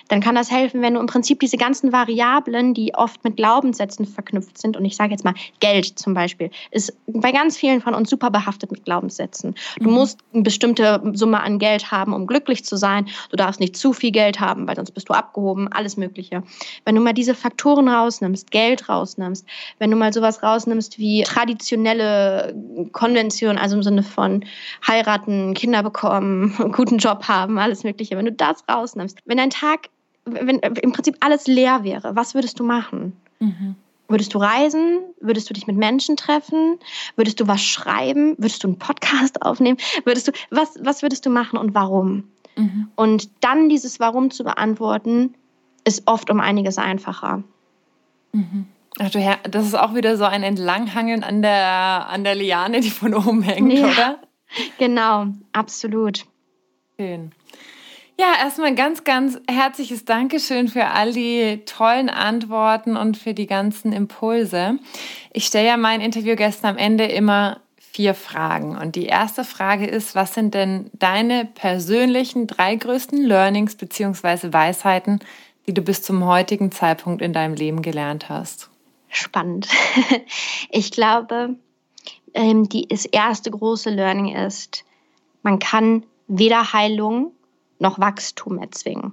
[0.08, 4.06] dann kann das helfen, wenn du im Prinzip diese ganzen Variablen, die oft mit Glaubenssätzen
[4.06, 7.94] verknüpft sind, und ich sage jetzt mal Geld zum Beispiel, ist bei ganz vielen von
[7.94, 9.54] uns super behaftet mit Glaubenssätzen.
[9.78, 9.94] Du mhm.
[9.94, 13.06] musst eine bestimmte Summe an Geld haben, um glücklich zu sein.
[13.30, 16.42] Du darfst nicht zu viel Geld haben, weil sonst bist du abgehoben, alles Mögliche.
[16.84, 19.46] Wenn du mal diese Faktoren rausnimmst, Geld rausnimmst,
[19.78, 22.54] wenn du mal sowas rausnimmst wie traditionelle
[22.92, 24.44] Konventionen, also im Sinne von
[24.86, 29.83] heiraten, Kinder bekommen, guten Job haben, alles Mögliche, wenn du das rausnimmst, wenn dein Tag
[30.24, 33.16] wenn im Prinzip alles leer wäre, was würdest du machen?
[33.40, 33.76] Mhm.
[34.08, 35.00] Würdest du reisen?
[35.20, 36.78] Würdest du dich mit Menschen treffen?
[37.16, 38.34] Würdest du was schreiben?
[38.36, 39.78] Würdest du einen Podcast aufnehmen?
[40.04, 42.24] Würdest du, was, was würdest du machen und warum?
[42.56, 42.88] Mhm.
[42.96, 45.34] Und dann dieses Warum zu beantworten,
[45.84, 47.42] ist oft um einiges einfacher.
[48.32, 48.66] Mhm.
[49.00, 52.80] Ach du Herr, das ist auch wieder so ein Entlanghangeln an der, an der Liane,
[52.80, 54.18] die von oben hängt, ja, oder?
[54.78, 56.26] Genau, absolut.
[56.98, 57.32] Schön.
[58.16, 63.92] Ja, erstmal ganz, ganz herzliches Dankeschön für all die tollen Antworten und für die ganzen
[63.92, 64.78] Impulse.
[65.32, 68.76] Ich stelle ja meinen Interviewgästen am Ende immer vier Fragen.
[68.76, 75.18] Und die erste Frage ist, was sind denn deine persönlichen drei größten Learnings beziehungsweise Weisheiten,
[75.66, 78.70] die du bis zum heutigen Zeitpunkt in deinem Leben gelernt hast?
[79.08, 79.68] Spannend.
[80.70, 81.56] Ich glaube,
[82.32, 84.84] ähm, die, das erste große Learning ist,
[85.42, 87.30] man kann weder Heilung
[87.84, 89.12] noch Wachstum erzwingen.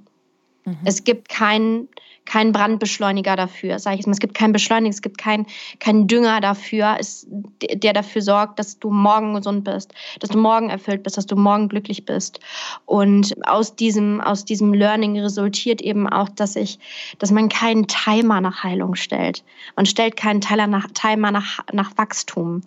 [0.66, 0.78] Mhm.
[0.86, 1.88] Es gibt keinen
[2.26, 4.14] kein Brandbeschleuniger dafür, sage ich mal.
[4.14, 5.48] Es gibt keinen Beschleuniger, es gibt keinen
[5.80, 10.70] kein Dünger dafür, ist, der dafür sorgt, dass du morgen gesund bist, dass du morgen
[10.70, 12.40] erfüllt bist, dass du morgen glücklich bist.
[12.86, 16.80] Und aus diesem, aus diesem Learning resultiert eben auch, dass ich,
[17.20, 19.44] dass man keinen Timer nach Heilung stellt.
[19.76, 22.62] Man stellt keinen Timer nach, Timer nach, nach Wachstum.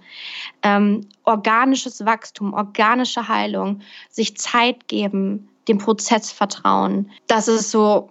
[0.63, 3.81] Ähm, organisches Wachstum, organische Heilung,
[4.11, 7.11] sich Zeit geben, dem Prozess vertrauen.
[7.27, 8.11] Das ist so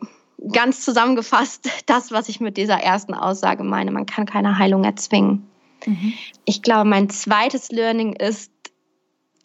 [0.52, 3.92] ganz zusammengefasst das, was ich mit dieser ersten Aussage meine.
[3.92, 5.48] Man kann keine Heilung erzwingen.
[5.86, 6.14] Mhm.
[6.46, 8.53] Ich glaube, mein zweites Learning ist,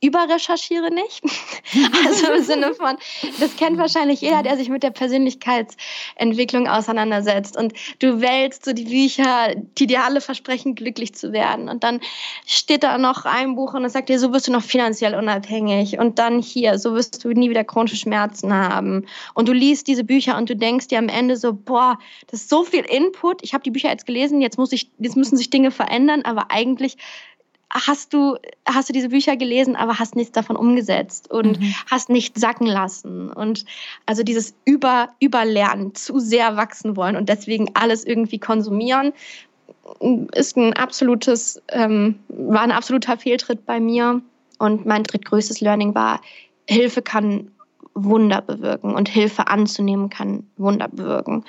[0.00, 1.22] überrecherchiere nicht.
[2.06, 2.96] also im Sinne von,
[3.40, 7.56] das kennt wahrscheinlich jeder, der sich mit der Persönlichkeitsentwicklung auseinandersetzt.
[7.56, 11.68] Und du wählst so die Bücher, die dir alle versprechen, glücklich zu werden.
[11.68, 12.00] Und dann
[12.46, 15.98] steht da noch ein Buch und es sagt dir, so wirst du noch finanziell unabhängig.
[15.98, 19.06] Und dann hier, so wirst du nie wieder chronische Schmerzen haben.
[19.34, 22.50] Und du liest diese Bücher und du denkst dir am Ende so, boah, das ist
[22.50, 23.42] so viel Input.
[23.42, 26.50] Ich habe die Bücher jetzt gelesen, jetzt muss ich, jetzt müssen sich Dinge verändern, aber
[26.50, 26.96] eigentlich
[27.70, 31.74] hast du, hast du diese Bücher gelesen, aber hast nichts davon umgesetzt und mhm.
[31.90, 33.30] hast nicht sacken lassen.
[33.30, 33.64] Und
[34.06, 39.12] also dieses Über, Überlernen, zu sehr wachsen wollen und deswegen alles irgendwie konsumieren,
[40.34, 44.20] ist ein absolutes, ähm, war ein absoluter Fehltritt bei mir.
[44.58, 46.20] Und mein drittgrößtes Learning war,
[46.68, 47.52] Hilfe kann
[48.04, 51.44] Wunder bewirken und Hilfe anzunehmen kann Wunder bewirken.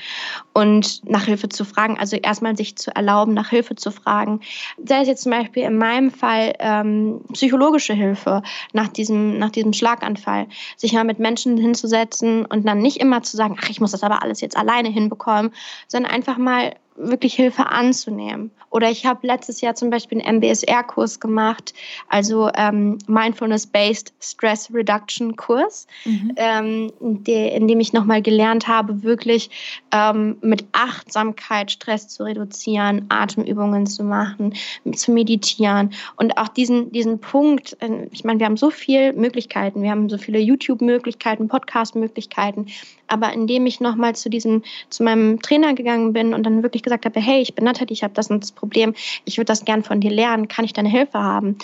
[0.54, 4.41] Und nach Hilfe zu fragen, also erstmal sich zu erlauben, nach Hilfe zu fragen.
[4.84, 8.41] Sei es jetzt zum Beispiel in meinem Fall ähm, psychologische Hilfe
[8.74, 10.47] nach diesem, nach diesem Schlaganfall,
[10.78, 14.04] sich mal mit Menschen hinzusetzen und dann nicht immer zu sagen, ach, ich muss das
[14.04, 15.52] aber alles jetzt alleine hinbekommen,
[15.88, 18.52] sondern einfach mal wirklich Hilfe anzunehmen.
[18.70, 21.74] Oder ich habe letztes Jahr zum Beispiel einen MBSR-Kurs gemacht,
[22.08, 26.34] also ähm, Mindfulness-Based Stress Reduction Kurs, mhm.
[26.36, 26.91] ähm,
[27.26, 29.50] in dem ich nochmal gelernt habe, wirklich
[29.91, 34.54] ähm, mit Achtsamkeit Stress zu reduzieren, Atemübungen zu machen,
[34.93, 39.82] zu meditieren und auch diesen, diesen Punkt, äh, ich meine, wir haben so viele Möglichkeiten,
[39.82, 42.68] wir haben so viele YouTube-Möglichkeiten, Podcast-Möglichkeiten,
[43.08, 47.06] aber indem ich nochmal zu diesem, zu meinem Trainer gegangen bin und dann wirklich gesagt
[47.06, 48.94] habe, hey, ich bin Nathalie, ich habe das und das Problem,
[49.26, 51.58] ich würde das gern von dir lernen, kann ich deine Hilfe haben?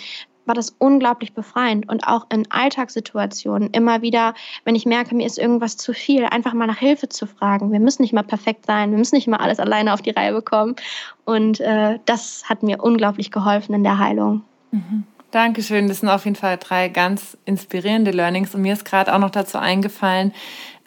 [0.46, 5.38] war das unglaublich befreiend und auch in Alltagssituationen immer wieder, wenn ich merke, mir ist
[5.38, 7.72] irgendwas zu viel, einfach mal nach Hilfe zu fragen.
[7.72, 10.32] Wir müssen nicht mal perfekt sein, wir müssen nicht mal alles alleine auf die Reihe
[10.32, 10.76] bekommen.
[11.24, 14.42] Und äh, das hat mir unglaublich geholfen in der Heilung.
[14.70, 15.04] Mhm.
[15.32, 15.88] Dankeschön.
[15.88, 18.54] Das sind auf jeden Fall drei ganz inspirierende Learnings.
[18.54, 20.32] Und mir ist gerade auch noch dazu eingefallen,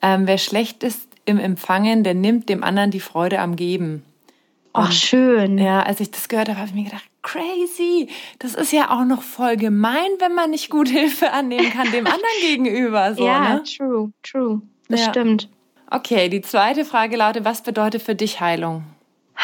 [0.02, 4.04] ähm, wer schlecht ist im Empfangen, der nimmt dem anderen die Freude am Geben.
[4.82, 5.58] Ach, schön.
[5.58, 8.10] Ja, als ich das gehört habe, habe ich mir gedacht, crazy.
[8.40, 12.06] Das ist ja auch noch voll gemein, wenn man nicht gut Hilfe annehmen kann dem
[12.08, 13.14] anderen gegenüber.
[13.16, 13.64] So, ja, ne?
[13.64, 14.62] true, true.
[14.88, 15.10] Das Ja.
[15.10, 15.50] stimmt.
[15.92, 18.84] Okay, die zweite Frage lautet, was bedeutet für dich Heilung?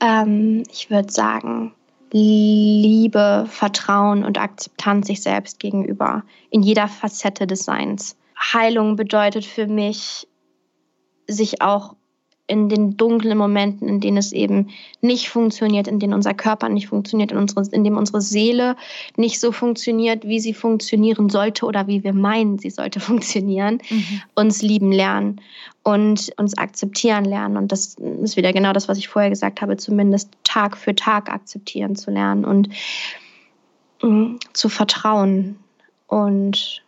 [0.00, 1.72] Ähm, ich würde sagen,
[2.12, 8.16] Liebe, Vertrauen und Akzeptanz sich selbst gegenüber in jeder Facette des Seins.
[8.52, 10.26] Heilung bedeutet für mich,
[11.28, 11.94] sich auch
[12.48, 14.70] in den dunklen Momenten, in denen es eben
[15.00, 18.76] nicht funktioniert, in denen unser Körper nicht funktioniert, in, unsere, in dem unsere Seele
[19.16, 23.78] nicht so funktioniert, wie sie funktionieren sollte oder wie wir meinen, sie sollte funktionieren,
[24.34, 25.40] uns lieben lernen
[25.84, 27.56] und uns akzeptieren lernen.
[27.56, 31.30] Und das ist wieder genau das, was ich vorher gesagt habe, zumindest Tag für Tag
[31.30, 32.68] akzeptieren zu lernen und
[34.02, 35.58] mm, zu vertrauen
[36.08, 36.82] und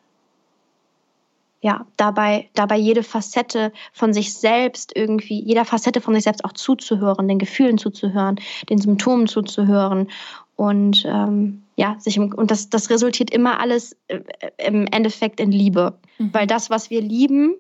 [1.64, 6.52] ja, dabei, dabei jede Facette von sich selbst irgendwie, jeder Facette von sich selbst auch
[6.52, 8.36] zuzuhören, den Gefühlen zuzuhören,
[8.68, 10.10] den Symptomen zuzuhören
[10.56, 14.20] und ähm, ja, sich im, und das, das resultiert immer alles äh,
[14.58, 16.30] im Endeffekt in Liebe, Mhm.
[16.32, 17.54] weil das, was wir lieben,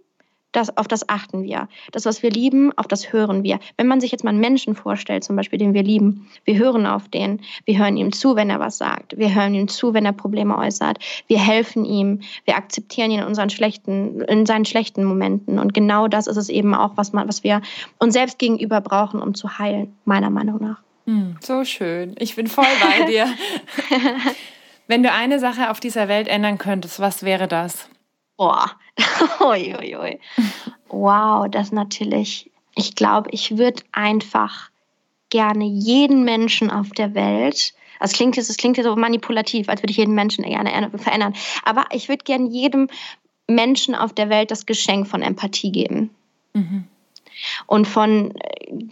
[0.56, 1.68] das, auf das achten wir.
[1.92, 3.58] Das, was wir lieben, auf das hören wir.
[3.76, 6.86] Wenn man sich jetzt mal einen Menschen vorstellt, zum Beispiel, den wir lieben, wir hören
[6.86, 10.06] auf den, wir hören ihm zu, wenn er was sagt, wir hören ihm zu, wenn
[10.06, 15.04] er Probleme äußert, wir helfen ihm, wir akzeptieren ihn in unseren schlechten, in seinen schlechten
[15.04, 15.58] Momenten.
[15.58, 17.60] Und genau das ist es eben auch, was man, was wir
[17.98, 20.80] uns selbst gegenüber brauchen, um zu heilen, meiner Meinung nach.
[21.06, 22.14] Hm, so schön.
[22.18, 23.26] Ich bin voll bei dir.
[24.86, 27.88] Wenn du eine Sache auf dieser Welt ändern könntest, was wäre das?
[28.36, 28.70] Boah.
[29.40, 30.20] ui, ui, ui.
[30.88, 32.50] Wow, das natürlich.
[32.76, 34.70] Ich glaube, ich würde einfach
[35.30, 39.82] gerne jeden Menschen auf der Welt, das klingt jetzt, das klingt jetzt so manipulativ, als
[39.82, 41.34] würde ich jeden Menschen gerne verändern,
[41.64, 42.88] aber ich würde gerne jedem
[43.48, 46.10] Menschen auf der Welt das Geschenk von Empathie geben.
[46.52, 46.84] Mhm.
[47.66, 48.32] Und von,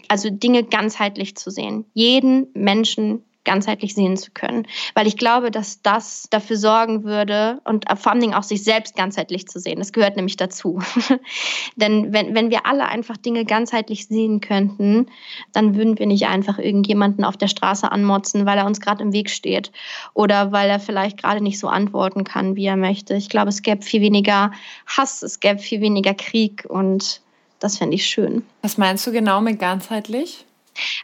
[0.09, 1.84] also Dinge ganzheitlich zu sehen.
[1.94, 4.66] Jeden Menschen ganzheitlich sehen zu können.
[4.95, 8.97] Weil ich glaube, dass das dafür sorgen würde und vor allen Dingen auch sich selbst
[8.97, 9.78] ganzheitlich zu sehen.
[9.78, 10.80] Das gehört nämlich dazu.
[11.76, 15.07] Denn wenn, wenn wir alle einfach Dinge ganzheitlich sehen könnten,
[15.53, 19.12] dann würden wir nicht einfach irgendjemanden auf der Straße anmotzen, weil er uns gerade im
[19.12, 19.72] Weg steht
[20.14, 23.14] oder weil er vielleicht gerade nicht so antworten kann, wie er möchte.
[23.14, 24.53] Ich glaube, es gäbe viel weniger
[24.86, 27.20] Hass, es gäbe viel weniger Krieg und
[27.59, 28.45] das fände ich schön.
[28.62, 30.45] Was meinst du genau mit ganzheitlich?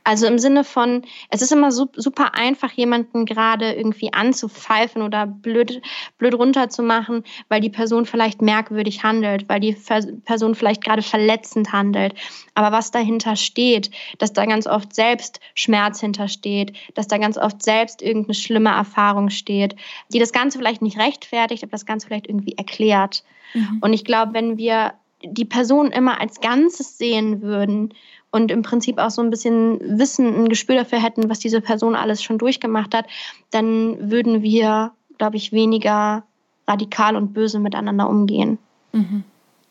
[0.04, 5.82] Also im Sinne von, es ist immer super einfach, jemanden gerade irgendwie anzupfeifen oder blöd,
[6.18, 9.76] blöd runterzumachen, weil die Person vielleicht merkwürdig handelt, weil die
[10.24, 12.14] Person vielleicht gerade verletzend handelt.
[12.54, 17.62] Aber was dahinter steht, dass da ganz oft selbst Schmerz hintersteht, dass da ganz oft
[17.62, 19.76] selbst irgendeine schlimme Erfahrung steht,
[20.12, 23.24] die das Ganze vielleicht nicht rechtfertigt, aber das Ganze vielleicht irgendwie erklärt.
[23.54, 23.78] Mhm.
[23.80, 27.92] Und ich glaube, wenn wir die Person immer als Ganzes sehen würden
[28.30, 31.94] und im Prinzip auch so ein bisschen Wissen, ein Gespür dafür hätten, was diese Person
[31.94, 33.06] alles schon durchgemacht hat,
[33.50, 36.24] dann würden wir, glaube ich, weniger
[36.66, 38.58] radikal und böse miteinander umgehen.
[38.92, 39.24] Mhm.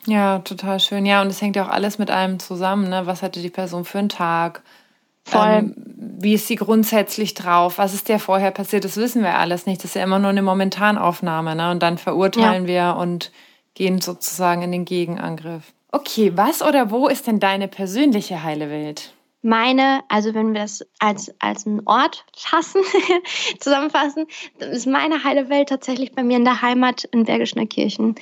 [0.07, 1.05] Ja, total schön.
[1.05, 2.89] Ja, und es hängt ja auch alles mit einem zusammen.
[2.89, 3.05] Ne?
[3.05, 4.63] Was hatte die Person für einen Tag?
[5.25, 5.47] Voll.
[5.47, 5.73] Ähm,
[6.19, 7.77] wie ist sie grundsätzlich drauf?
[7.77, 8.85] Was ist der vorher passiert?
[8.85, 9.83] Das wissen wir alles nicht.
[9.83, 11.55] Das ist ja immer nur eine Momentanaufnahme.
[11.55, 11.71] Ne?
[11.71, 12.95] Und dann verurteilen ja.
[12.95, 13.31] wir und
[13.73, 15.73] gehen sozusagen in den Gegenangriff.
[15.91, 19.13] Okay, was oder wo ist denn deine persönliche heile Welt?
[19.41, 22.81] Meine, also wenn wir es als, als einen Ort fassen,
[23.59, 24.25] zusammenfassen,
[24.57, 28.15] ist meine heile Welt tatsächlich bei mir in der Heimat in Bergisch Kirchen.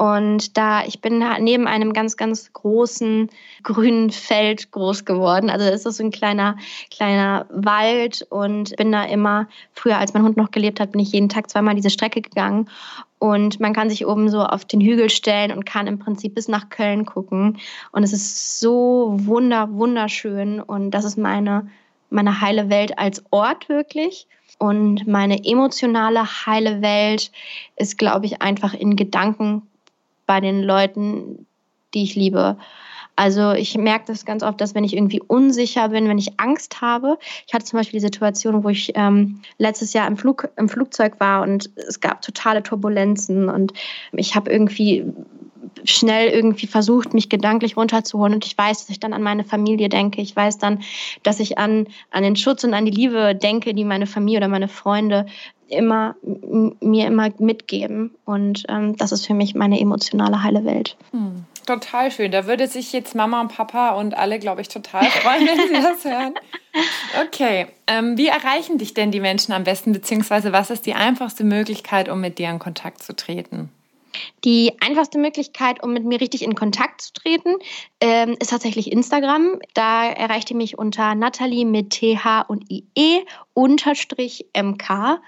[0.00, 3.28] Und da, ich bin neben einem ganz, ganz großen
[3.62, 5.50] grünen Feld groß geworden.
[5.50, 6.56] Also es ist so ein kleiner,
[6.90, 11.12] kleiner Wald und bin da immer, früher als mein Hund noch gelebt hat, bin ich
[11.12, 12.70] jeden Tag zweimal diese Strecke gegangen.
[13.18, 16.48] Und man kann sich oben so auf den Hügel stellen und kann im Prinzip bis
[16.48, 17.58] nach Köln gucken.
[17.92, 20.62] Und es ist so wunder, wunderschön.
[20.62, 21.68] Und das ist meine,
[22.08, 24.26] meine heile Welt als Ort wirklich.
[24.58, 27.30] Und meine emotionale heile Welt
[27.76, 29.66] ist, glaube ich, einfach in Gedanken
[30.30, 31.44] bei den Leuten,
[31.92, 32.56] die ich liebe.
[33.16, 36.80] Also ich merke das ganz oft, dass wenn ich irgendwie unsicher bin, wenn ich Angst
[36.80, 37.18] habe.
[37.48, 41.18] Ich hatte zum Beispiel die Situation, wo ich ähm, letztes Jahr im, Flug, im Flugzeug
[41.18, 43.72] war und es gab totale Turbulenzen und
[44.12, 45.04] ich habe irgendwie
[45.82, 48.34] schnell irgendwie versucht, mich gedanklich runterzuholen.
[48.34, 50.20] Und ich weiß, dass ich dann an meine Familie denke.
[50.20, 50.78] Ich weiß dann,
[51.24, 54.48] dass ich an, an den Schutz und an die Liebe denke, die meine Familie oder
[54.48, 55.26] meine Freunde
[55.70, 58.14] immer mir immer mitgeben.
[58.24, 60.96] Und ähm, das ist für mich meine emotionale heile Welt.
[61.12, 62.30] Hm, total schön.
[62.32, 65.82] Da würde sich jetzt Mama und Papa und alle, glaube ich, total freuen, wenn sie
[65.82, 66.34] das hören.
[67.26, 67.66] Okay.
[67.86, 72.08] Ähm, wie erreichen dich denn die Menschen am besten, beziehungsweise was ist die einfachste Möglichkeit,
[72.08, 73.70] um mit dir in Kontakt zu treten?
[74.44, 77.56] Die einfachste Möglichkeit, um mit mir richtig in Kontakt zu treten,
[78.00, 79.60] ähm, ist tatsächlich Instagram.
[79.74, 85.20] Da erreicht ihr mich unter Natalie mit TH und IE unterstrich MK.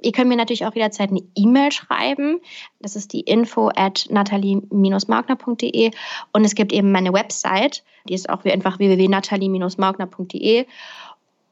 [0.00, 2.40] Ihr könnt mir natürlich auch jederzeit eine E-Mail schreiben.
[2.80, 5.90] Das ist die info at natalie-maugner.de
[6.32, 10.66] und es gibt eben meine Website, die ist auch einfach www.natalie-maugner.de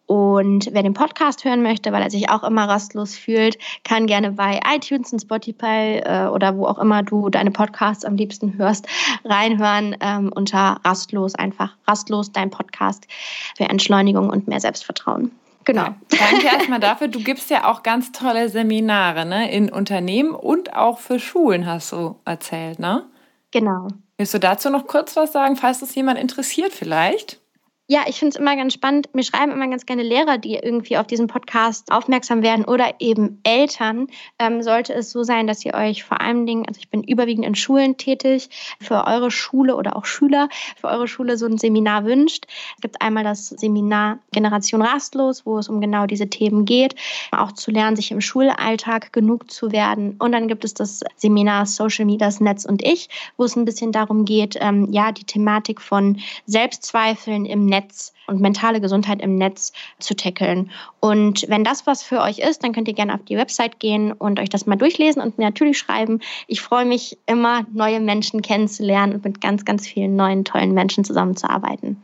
[0.06, 4.32] und wer den Podcast hören möchte, weil er sich auch immer rastlos fühlt, kann gerne
[4.32, 8.86] bei iTunes und Spotify äh, oder wo auch immer du deine Podcasts am liebsten hörst,
[9.24, 13.08] reinhören ähm, unter Rastlos, einfach Rastlos, dein Podcast
[13.56, 15.32] für Entschleunigung und mehr Selbstvertrauen.
[15.66, 15.88] Genau.
[16.08, 17.08] Danke erstmal dafür.
[17.08, 19.50] Du gibst ja auch ganz tolle Seminare ne?
[19.50, 23.04] in Unternehmen und auch für Schulen, hast du erzählt, ne?
[23.50, 23.88] Genau.
[24.16, 27.40] Willst du dazu noch kurz was sagen, falls das jemand interessiert vielleicht?
[27.88, 29.14] Ja, ich finde es immer ganz spannend.
[29.14, 33.38] Mir schreiben immer ganz gerne Lehrer, die irgendwie auf diesen Podcast aufmerksam werden oder eben
[33.44, 34.08] Eltern.
[34.40, 37.46] Ähm, sollte es so sein, dass ihr euch vor allen Dingen, also ich bin überwiegend
[37.46, 42.04] in Schulen tätig, für eure Schule oder auch Schüler, für eure Schule so ein Seminar
[42.04, 42.46] wünscht.
[42.74, 46.96] Es gibt einmal das Seminar Generation Rastlos, wo es um genau diese Themen geht,
[47.30, 50.16] auch zu lernen, sich im Schulalltag genug zu werden.
[50.18, 53.64] Und dann gibt es das Seminar Social Media, das Netz und ich, wo es ein
[53.64, 59.20] bisschen darum geht, ähm, ja, die Thematik von Selbstzweifeln im Netz Netz und mentale Gesundheit
[59.20, 60.70] im Netz zu tackeln.
[61.00, 64.12] Und wenn das was für euch ist, dann könnt ihr gerne auf die Website gehen
[64.12, 66.20] und euch das mal durchlesen und mir natürlich schreiben.
[66.46, 71.04] Ich freue mich immer, neue Menschen kennenzulernen und mit ganz, ganz vielen neuen, tollen Menschen
[71.04, 72.02] zusammenzuarbeiten.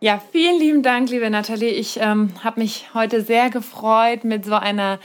[0.00, 1.70] Ja, vielen lieben Dank, liebe Nathalie.
[1.70, 4.98] Ich ähm, habe mich heute sehr gefreut, mit so einer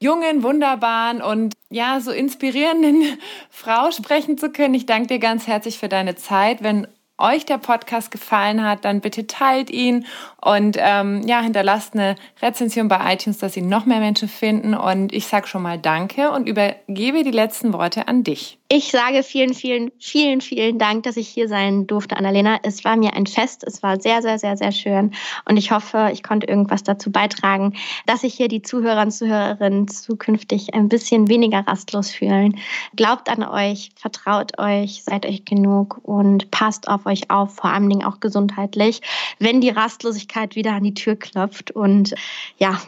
[0.00, 3.18] jungen, wunderbaren und ja, so inspirierenden
[3.50, 4.74] Frau sprechen zu können.
[4.74, 6.62] Ich danke dir ganz herzlich für deine Zeit.
[6.62, 6.86] Wenn
[7.18, 10.06] euch der Podcast gefallen hat, dann bitte teilt ihn
[10.40, 14.74] und ähm, ja, hinterlasst eine Rezension bei iTunes, dass ihn noch mehr Menschen finden.
[14.74, 18.58] Und ich sage schon mal Danke und übergebe die letzten Worte an dich.
[18.68, 22.58] Ich sage vielen, vielen, vielen, vielen Dank, dass ich hier sein durfte, Annalena.
[22.62, 23.62] Es war mir ein Fest.
[23.64, 25.12] Es war sehr, sehr, sehr, sehr schön.
[25.48, 27.74] Und ich hoffe, ich konnte irgendwas dazu beitragen,
[28.06, 32.58] dass sich hier die Zuhörer und Zuhörerinnen zukünftig ein bisschen weniger rastlos fühlen.
[32.96, 37.88] Glaubt an euch, vertraut euch, seid euch genug und passt auf euch auf, vor allen
[37.88, 39.00] Dingen auch gesundheitlich,
[39.38, 42.14] wenn die Rastlosigkeit wieder an die Tür klopft und
[42.58, 42.80] ja,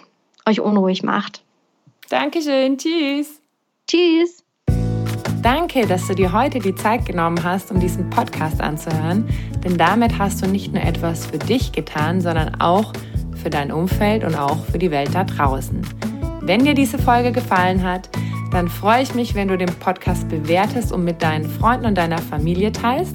[0.47, 1.43] euch unruhig macht.
[2.09, 2.79] Dankeschön.
[2.79, 3.41] Tschüss.
[3.89, 4.43] Tschüss.
[5.43, 9.29] Danke, dass du dir heute die Zeit genommen hast, um diesen Podcast anzuhören,
[9.63, 12.93] denn damit hast du nicht nur etwas für dich getan, sondern auch
[13.41, 15.87] für dein Umfeld und auch für die Welt da draußen.
[16.41, 18.09] Wenn dir diese Folge gefallen hat,
[18.51, 22.19] dann freue ich mich, wenn du den Podcast bewertest und mit deinen Freunden und deiner
[22.19, 23.15] Familie teilst.